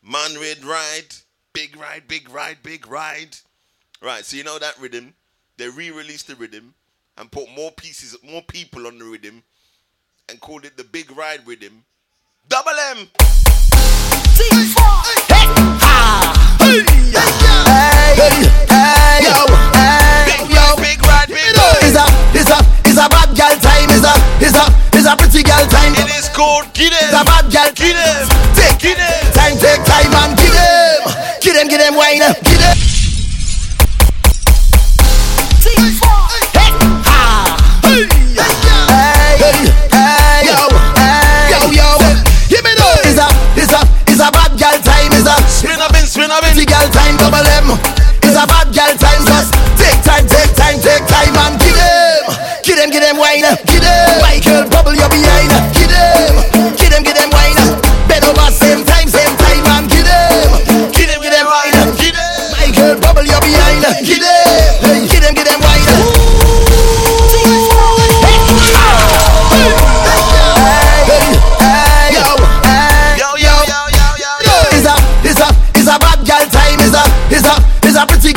[0.03, 1.15] man red ride,
[1.53, 3.37] big ride, big ride, big ride.
[4.01, 5.13] Right, so you know that rhythm.
[5.55, 6.73] They re-released the rhythm
[7.17, 9.41] and put more pieces, more people on the rhythm,
[10.29, 11.83] and called it the Big Ride with him.
[12.47, 13.07] Double M.
[25.97, 27.71] It is called Get It's a bad girl.
[27.73, 29.31] Get them.
[29.33, 31.01] time, take time and get them.
[31.41, 32.19] Get them, get them wine.
[32.19, 33.04] Get them.
[48.47, 49.23] Bad girl time.
[49.25, 52.21] Just take time, take time, take time and get them.
[52.63, 53.45] Get them, get them wine.
[53.65, 54.21] Get them.
[54.21, 55.49] Michael, bubble your behind.
[55.73, 56.33] Get them.
[56.77, 57.59] Get them, get them wine.
[58.07, 60.91] Bend over same time, same time and get them.
[60.91, 61.73] Get them, get them wine.
[61.97, 62.51] Get them.
[62.53, 63.83] Michael, bubble your behind.
[64.05, 64.84] Get them.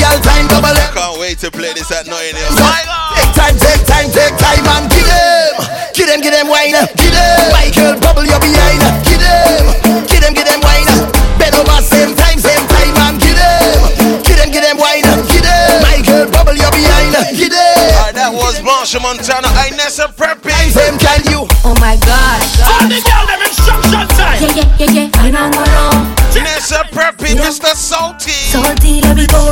[0.09, 0.49] Girl time.
[0.49, 0.89] Double M.
[0.97, 2.49] Can't wait to play this at Notting Hill.
[2.57, 5.53] Take time, take time, take time and get them.
[5.93, 6.73] Get them, get them wine.
[6.73, 7.53] Get them.
[7.53, 8.81] Michael, bubble your behind.
[9.05, 10.09] Get them.
[10.09, 10.89] Get them, get them wine.
[11.37, 14.25] Bend over same time, same time and get them.
[14.25, 15.05] Get them, get them wine.
[15.29, 15.85] Get them.
[15.85, 17.13] Michael, bubble your behind.
[17.37, 17.77] Get them.
[18.01, 19.53] Alright, that was Machel Montano.
[19.61, 20.57] I Nessa Preppy.
[20.73, 21.45] Same can you.
[21.69, 22.41] Oh my God.
[22.57, 24.41] Tell the girl them instruction time.
[24.41, 25.21] Yeah, yeah, yeah, yeah.
[25.21, 26.17] I know, I know.
[26.33, 27.77] Nessa Preppy, Mr.
[27.77, 27.77] Salty.
[27.77, 28.38] Salty, let me go.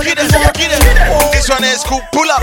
[0.07, 1.33] Get it, get it.
[1.35, 1.99] This one is cool.
[2.15, 2.39] Pull up.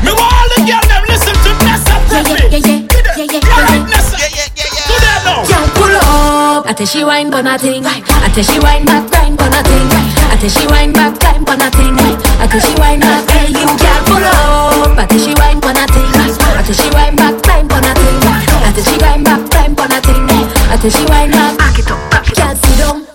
[0.00, 2.48] Me want all the girl them listen to Nessa Preppy.
[2.48, 3.84] Yeah, yeah, yeah, yeah, yeah, yeah, yeah.
[3.84, 4.16] Nessa.
[4.16, 4.88] Yeah, yeah, yeah, yeah.
[4.88, 5.44] Do that now.
[5.44, 6.64] Girl, pull up.
[6.64, 7.84] I tell she wine but nothing.
[7.84, 8.00] I
[8.32, 9.92] tell she wine back, grind but nothing.
[9.92, 12.00] I tell she wine back, climb but nothing.
[12.00, 14.96] I tell she wine back, hey you girl, pull up.
[14.96, 16.08] I tell she wine but nothing.
[16.16, 18.16] I tell she wine back, climb but nothing.
[18.24, 20.24] I tell she wine back, climb but nothing.
[20.72, 21.65] I tell she wine back, back it up, back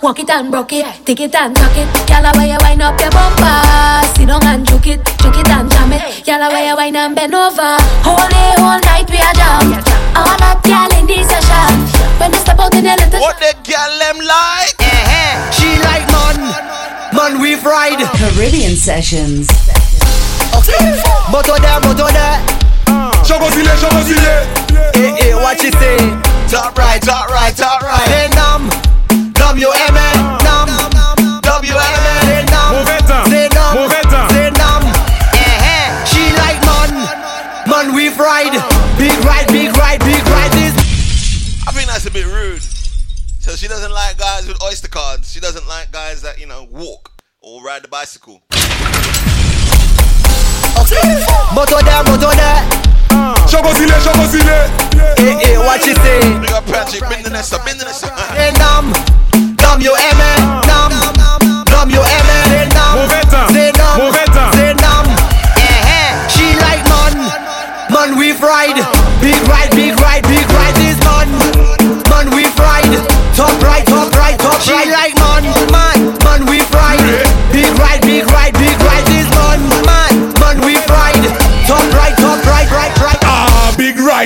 [0.02, 1.88] walk it and broke it, take it and tuck it.
[2.10, 4.02] Girl, why you wine up your bumper?
[4.18, 6.26] Sit down and juke it, juke it and jam it.
[6.26, 7.78] Girl, why you wine and bend over?
[8.02, 9.78] Whole day, whole night we are jam.
[10.18, 11.78] All that girl in this session.
[12.20, 14.76] When you step out in the little What the girl them like?
[14.82, 15.52] Eh?
[15.54, 16.50] She like man.
[17.14, 18.02] Man we ride.
[18.18, 19.48] Caribbean Sessions.
[21.32, 22.38] Moto there, moto there.
[23.24, 24.46] Chogozile, chogozile.
[24.96, 25.98] Eh, eh, what you say?
[26.50, 28.06] Top right, top right, top right.
[28.08, 28.70] Say nam.
[29.34, 29.91] W-M-N.
[29.91, 29.91] Nam.
[43.62, 45.32] She doesn't like guys with oyster cards.
[45.32, 47.14] She doesn't like guys that you know walk
[47.46, 48.42] or ride the bicycle.
[51.54, 52.62] Moto there, moto there.
[53.46, 54.66] Chocosile, chocosile.
[55.22, 56.26] Eh, eh, what you say?
[56.42, 58.18] Big up Patrick, bend the nest up, bend the nest up.
[58.34, 58.90] Say nam,
[59.62, 60.34] nam you aime,
[60.66, 60.90] nam,
[61.70, 62.38] nam you aime.
[62.50, 64.58] Say nam, Mauvais temps, say nam, mauvais temps.
[64.58, 65.06] say nam.
[65.62, 67.14] Eh, eh, she like man,
[67.94, 68.82] man we ride,
[69.22, 70.51] big ride, big ride, big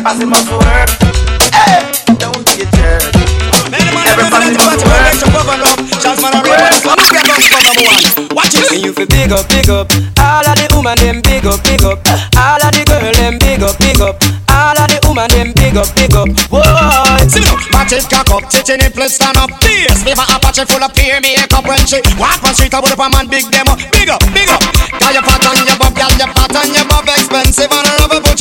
[0.00, 0.88] Everybody must work.
[1.52, 1.84] Hey,
[2.16, 3.04] don't be a jerk.
[3.68, 5.20] Everybody must work.
[8.32, 8.80] Watch it.
[8.80, 9.92] You feel big up, big up.
[10.16, 12.00] All of the woman them big up, big up.
[12.32, 14.16] All of the girl them big up, big up.
[14.48, 16.32] All of the woman them big up, big up.
[16.48, 16.64] Whoa,
[17.28, 17.60] see me now.
[17.68, 19.52] Match it, cock up, titty nipple stand up.
[19.60, 22.72] Yes, me a Apache full of peer makeup when she walk on street.
[22.72, 24.64] I would up a man big them up, big up, big up.
[24.96, 28.00] Got your fat on your bob, got your fat on your bob, expensive and I
[28.00, 28.39] love it.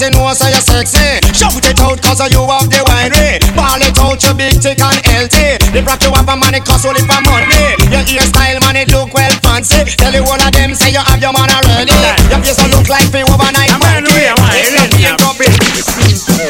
[0.00, 1.20] Cause you know so you're sexy.
[1.36, 3.36] Shout it out cause you have the winery.
[3.52, 5.60] Ball it out you big thick and healthy.
[5.76, 7.76] The rock you have a it cost only for money.
[7.92, 9.84] Your hairstyle man it look well fancy.
[10.00, 11.92] Tell you all of them say you have your man already.
[12.32, 14.24] Your face don't look like the overnight monkey.
[14.56, 16.40] It's your big up it.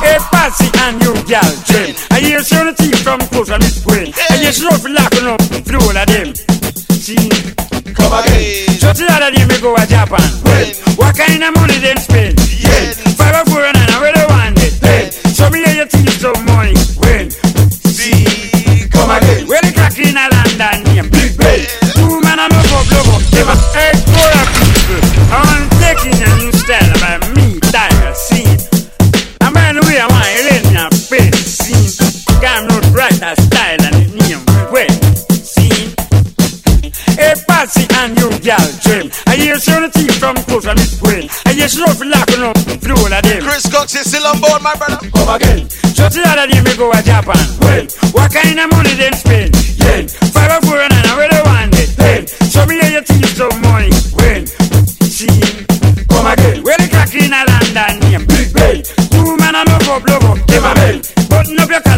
[0.00, 1.96] Hey, Patsy and you, gal, Jim.
[2.10, 4.12] I hear some teeth from from this way.
[4.30, 6.55] I just rough locking up through all of them.
[8.96, 9.08] See, come again.
[9.08, 10.42] Just the other day, go to Japan.
[10.44, 12.45] Well, what kind of money them spend?
[40.26, 41.28] Some of the teeth from close from this way.
[41.46, 43.42] I just rough locking up through all of them.
[43.42, 44.98] Chris Cox is still on board, my brother.
[44.98, 45.68] Come again.
[45.94, 47.38] Just the other day, me go to Japan.
[47.62, 49.54] Well, what kind of money them spend?
[49.78, 50.06] Yeah.
[50.34, 51.90] Five or four and nine, where they want it?
[51.94, 53.90] Hey, show me how you teach some money.
[54.18, 54.46] When?
[55.06, 55.30] See,
[56.10, 56.62] come again.
[56.66, 58.26] Where the crack in a London name?
[58.26, 58.82] Big Bay.
[59.14, 60.98] Two man I'm a up, love up, give a bell.
[61.30, 61.95] Button up your collar,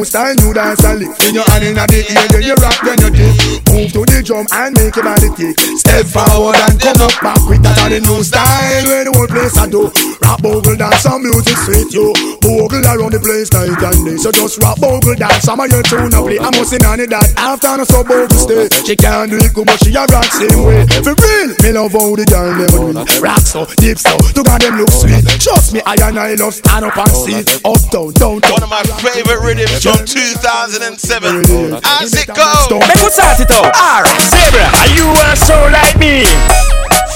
[0.00, 1.12] new style, new dance and lick.
[1.28, 3.36] In your hand in the ear, then you rock, then you dip.
[3.68, 5.60] Move to the drum and make your body kick.
[5.76, 8.84] Step forward and come up back with that the new style.
[8.88, 9.92] Where the whole place I do.
[10.40, 12.12] Bogle dance, some music sweet yo.
[12.40, 14.16] Bogle around the place night and day.
[14.16, 16.40] So just rap bogle dance, some of your tune up play.
[16.40, 18.72] I'm must on it that after no so bogle stay.
[18.88, 20.88] She can't do it good, but she a rock same way.
[21.04, 23.20] For real, me love how the girl them do it.
[23.20, 25.20] Rock so, deep so, to God them look sweet.
[25.36, 27.44] Trust me, I and I love stand up and see.
[27.60, 28.56] Up down, down, down.
[28.56, 31.84] One of my favorite rhythms from 2007.
[31.84, 32.80] How's it go?
[32.80, 33.76] Make us start it out.
[33.76, 36.24] Alright, Zebra, are you a soul like me?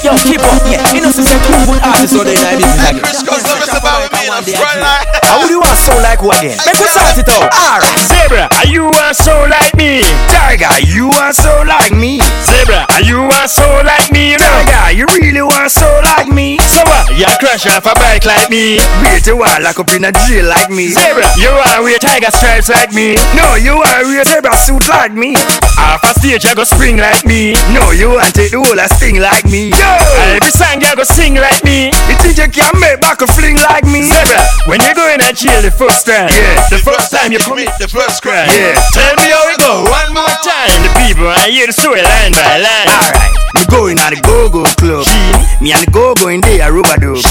[0.05, 0.85] Yo, keep up, yeah.
[0.93, 2.77] You know, since I'm two good artists, so they like this.
[2.77, 5.09] Like, Chris Cause love us about me in a front line.
[5.25, 6.61] How would you want sound like who again?
[6.61, 7.49] Make us start it out.
[7.49, 10.05] Alright, Zebra, are you a soul like me?
[10.29, 12.21] Tiger, you want soul like me?
[12.45, 14.37] Zebra, are you a soul like me?
[14.37, 16.61] Tiger, you really want soul like me?
[16.61, 17.09] So what?
[17.17, 18.77] You crash off a bike like me?
[19.01, 20.93] Wait, you want lock up in a jail like me?
[20.93, 23.17] Zebra, you want wear tiger stripes like me?
[23.33, 25.33] No, you want wear zebra suit like me?
[25.81, 27.57] Off a stage, you go spring like me?
[27.73, 29.73] No, you want take the whole a sting like me?
[29.73, 29.94] Yo!
[30.35, 31.91] Every song you go sing like me?
[32.11, 34.03] You think you can make back a fling like me?
[34.03, 36.67] Zebra, when you go in a jail the first time, Yeah.
[36.71, 38.75] the first time you commit the first crime, yeah.
[38.93, 40.71] Tell me how it go one more time.
[40.83, 42.89] The people I hear the story line by line.
[42.91, 45.05] Alright, we going at the go-go club.
[45.07, 45.21] She,
[45.63, 47.23] Me and the go-go in there, rubber dub.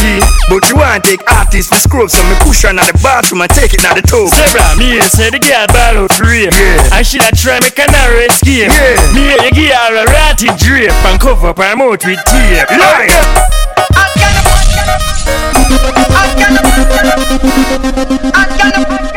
[0.50, 3.52] But you want take artists for scrub, so me push her in the bathroom and
[3.52, 4.30] take it in the tub.
[4.32, 6.48] Zebra, me here say the girl ball out free.
[6.48, 6.96] Yeah.
[6.96, 8.72] And she a try a narrow escape.
[8.72, 9.14] Yeah.
[9.14, 12.22] Me give her a ratty drape and cover up her mouth with
[12.54, 12.70] tape.
[12.70, 13.10] Like,
[18.36, 19.13] I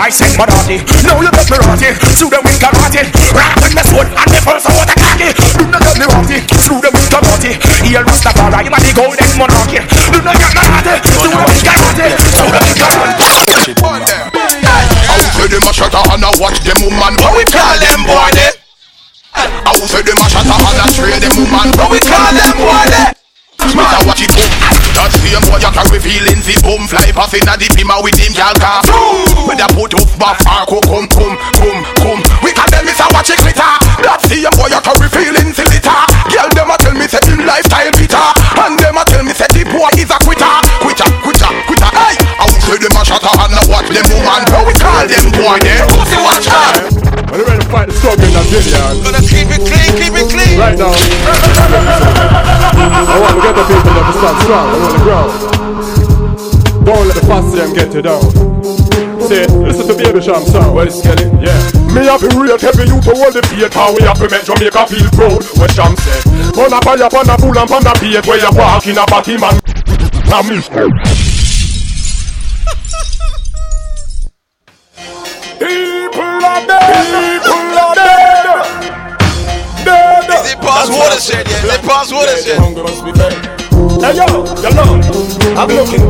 [0.00, 0.08] I
[0.40, 0.80] my daddy.
[1.04, 1.92] Now you got me rotty.
[2.16, 3.04] Slew them with karate.
[3.04, 5.28] With me sword and me first water cocky.
[5.60, 6.40] Do not get me rotty.
[6.56, 7.60] Slew them with karate.
[7.84, 9.84] Here Rastafari, I'm the golden monarchy.
[9.84, 10.94] Do not get me rotty.
[11.04, 12.06] Slew them with karate.
[12.16, 13.76] Slew them with karate.
[15.04, 17.20] Out with the mash out and I watch them woman.
[17.20, 18.56] What we call them boy they?
[19.36, 21.76] I will say them out and I spray them woman.
[21.76, 23.20] What we call them boy they?
[23.76, 24.48] Matter watch it boom.
[24.96, 28.16] That same boy you carry feelings the boom fly past inna the pima with
[48.50, 48.98] in Nigeria?
[49.02, 50.58] Gonna keep it clean, keep it clean.
[50.58, 50.90] Right now,
[53.06, 55.32] I want to get the people to stand strong and on the ground.
[56.84, 58.24] Don't let the fussy them get you down.
[59.20, 60.74] Say, listen to Baby Cham sound.
[60.74, 61.80] Well, it's Kelly, yeah.
[61.94, 64.46] Me have been real heavy you to hold the beat How we have to make
[64.46, 66.22] Jamaica feel proud What Cham said
[66.54, 69.34] Run up on a bull and pan the beat Where you walk in a party
[69.34, 69.58] man
[70.30, 70.46] Now
[81.20, 81.46] watershed?
[81.48, 82.58] Is it past watershed?
[84.00, 84.24] Hey yo,
[84.64, 84.84] yo no,
[85.56, 86.00] I'm looking.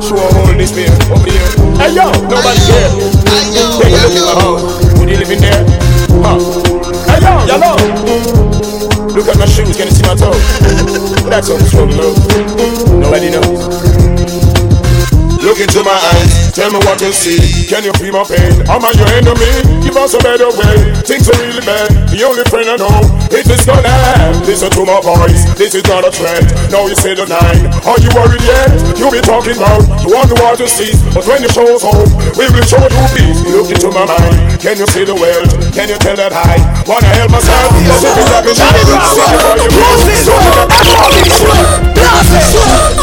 [0.00, 1.42] Show a hole in this beer over here.
[1.74, 2.90] Hey yo, nobody there.
[3.26, 4.62] Hey yo, look in my house.
[4.98, 5.64] Would you live in there?
[6.22, 6.38] Huh?
[7.10, 7.72] Hey yo, yo no.
[9.14, 10.38] Look at my shoes, can you see my toes?
[11.28, 13.00] That's on the struggle, look.
[13.00, 13.83] Nobody knows.
[15.44, 17.68] Look into my eyes, tell me what you see.
[17.68, 18.64] Can you feel my pain?
[18.64, 19.84] Am I your enemy?
[19.84, 20.96] Give us a better way.
[21.04, 21.92] Things are really bad.
[22.08, 24.40] The only friend I know is this end.
[24.48, 26.48] Listen to my voice, this is not a threat.
[26.72, 27.68] Now you say the nine.
[27.84, 28.72] Are you worried yet?
[28.96, 32.08] You be talking about you the world to see, but when the show's home,
[32.40, 33.44] we will show you peace.
[33.44, 34.56] Look into my mind.
[34.64, 35.52] Can you see the world?
[35.76, 36.56] Can you tell that I
[36.86, 37.72] wanna help myself?
[37.80, 38.84] Yes, if it's like a shadow,
[39.14, 39.74] see before you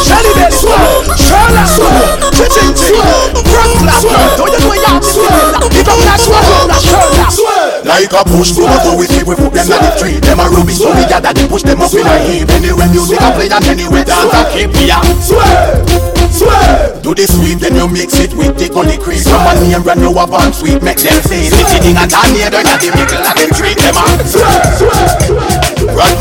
[0.02, 4.02] Shelly belly swell, Sherlock swell, Chitting swell, Front clap,
[4.38, 5.68] don't you know you have to swell?
[5.70, 7.51] Give up that swell, that Sherlock swell.
[7.82, 10.78] Like a push promoter we keep we put them on the tree Them a rubbish
[10.78, 12.48] so we gather they push them up in a heap.
[12.50, 15.02] Anywhere music I play and anywhere dance a keep yeah.
[15.18, 15.82] Swear,
[16.30, 17.02] swear.
[17.02, 20.00] Do the sweet then you mix it with the gully crease Some man name brand
[20.00, 23.18] new a bomb sweet make them say Sitting in a tan near the the middle
[23.18, 26.14] and them treat them a Swear, swear Run.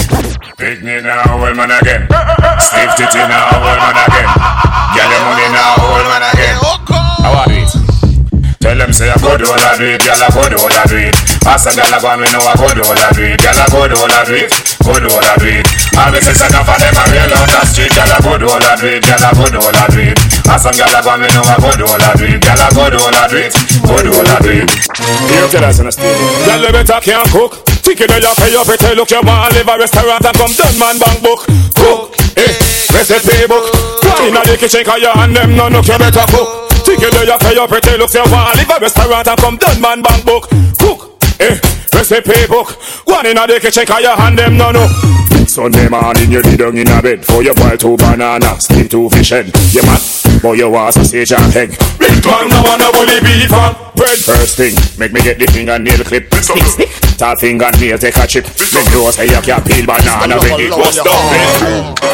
[0.58, 2.06] Pick me now, old man again.
[2.60, 4.30] Stiff titty now, old man again.
[4.94, 6.58] Get the money now, old man again.
[6.62, 6.78] Uh.
[7.22, 7.70] How are it?
[8.60, 10.72] Tell them say I go do all I do it, gyal I go do all
[10.72, 11.31] I do it.
[11.42, 13.58] Pass a gyal a and me know I go do all I do it, gyal
[13.58, 14.50] I go do all I do it,
[14.86, 15.66] go do all I do it.
[15.98, 18.46] All the sisters enough of them a real out the street, gyal I go do
[18.48, 20.18] all I do it, gyal I go do all I do it.
[20.62, 22.68] Some gyal a and me know I go do all I do it, gyal I
[22.72, 23.52] go do all I do it,
[23.82, 24.70] go do all I do it.
[24.70, 26.18] You tell us in a state.
[26.46, 27.52] Girl, you better can't cook.
[27.82, 30.96] Chicken you pay up it, look you want live a restaurant and come done man
[31.02, 31.42] bank book.
[31.74, 32.54] Cook, eh,
[32.94, 33.66] recipe book.
[34.06, 36.70] Why inna the kitchen 'cause you and them no look you better cook.
[36.86, 40.02] Chicken you pay up it, look you want live a restaurant and come done man
[40.02, 40.48] bank book.
[40.78, 41.11] Cook,
[41.42, 41.60] eh,
[41.94, 42.70] recipe book.
[43.06, 44.88] One inna the kitchen 'cause you and them no know.
[45.48, 49.10] Sunday morning you lay down in a bed For you boil two banana, steam two
[49.10, 50.00] fish head You mad,
[50.42, 51.72] but you want sausage and egg
[52.26, 56.34] man no wanna bully beef and bread First thing, make me get the fingernail clip
[56.42, 60.60] Stick, stick, tall fingernail take a chip Then you say you can't peel banana when
[60.60, 62.12] it was done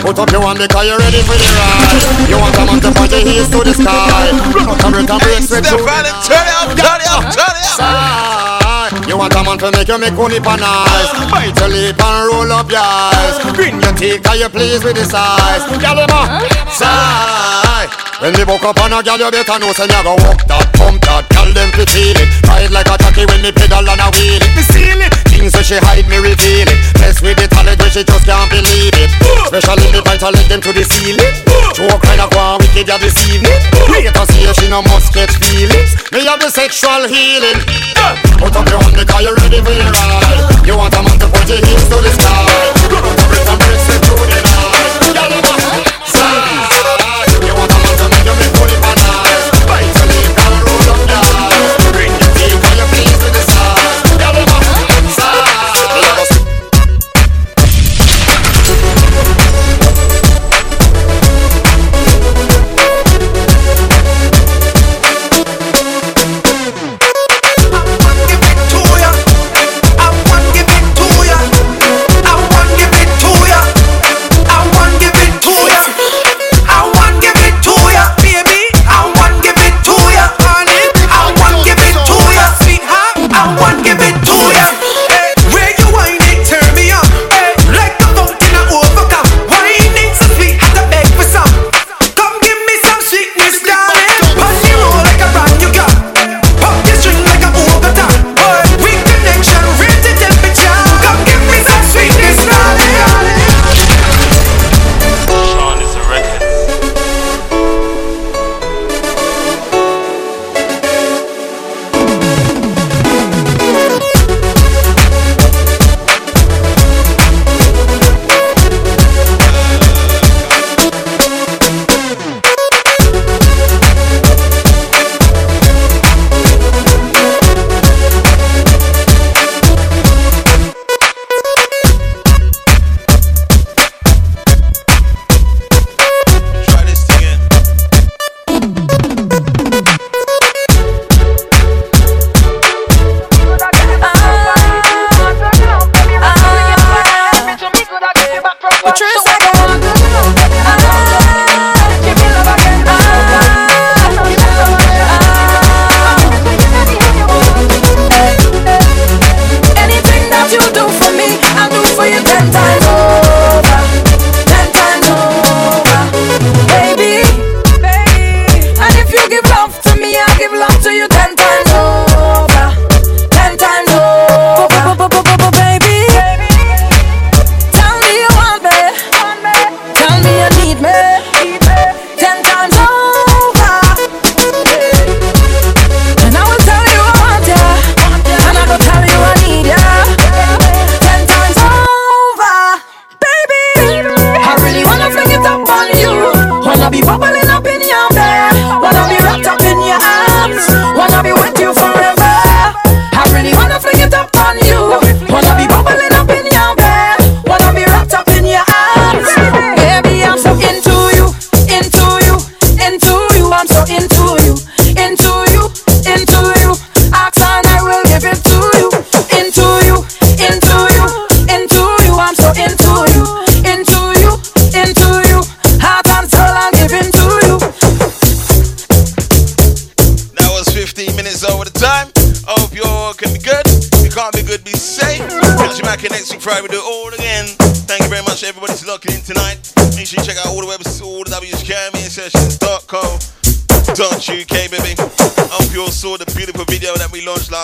[0.00, 2.30] Put up your hand because you're ready for the ride.
[2.30, 4.32] You want a man to point your heels to the sky.
[4.32, 7.52] Run out and break and break straight to Turn it up, turn it up, turn
[7.52, 7.76] it up.
[7.76, 9.08] Side.
[9.08, 11.10] You want a man to make you make money for nice.
[11.28, 13.36] Bite your lip and roll up your eyes.
[13.52, 15.68] Grin your teeth cause you pleased with the size.
[15.68, 16.24] Girl, you know,
[16.72, 18.09] side.
[18.20, 20.68] When me woke up on a girl, you better know say a go walk that,
[20.76, 21.24] pump that.
[21.32, 22.28] Girl, them fi feel it.
[22.44, 24.52] Ride like a jockey when me pedal and a wheel it.
[24.52, 25.08] Me seal it.
[25.32, 26.80] Things so she hide, me reveal it.
[27.00, 29.08] Mess with the talent when she just can't believe it.
[29.48, 31.32] Especially me bite her them to the ceiling.
[31.72, 33.56] Joke kind of go on wicked ya this evening.
[33.88, 35.96] Later see her, she no must catch feelings.
[36.12, 37.56] Me have the sexual healing.
[38.36, 40.68] Put up your hand because you're ready for the ride.
[40.68, 42.68] You want a man to put your hips to the sky.
[42.84, 43.89] Run out and break and break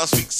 [0.07, 0.36] last week's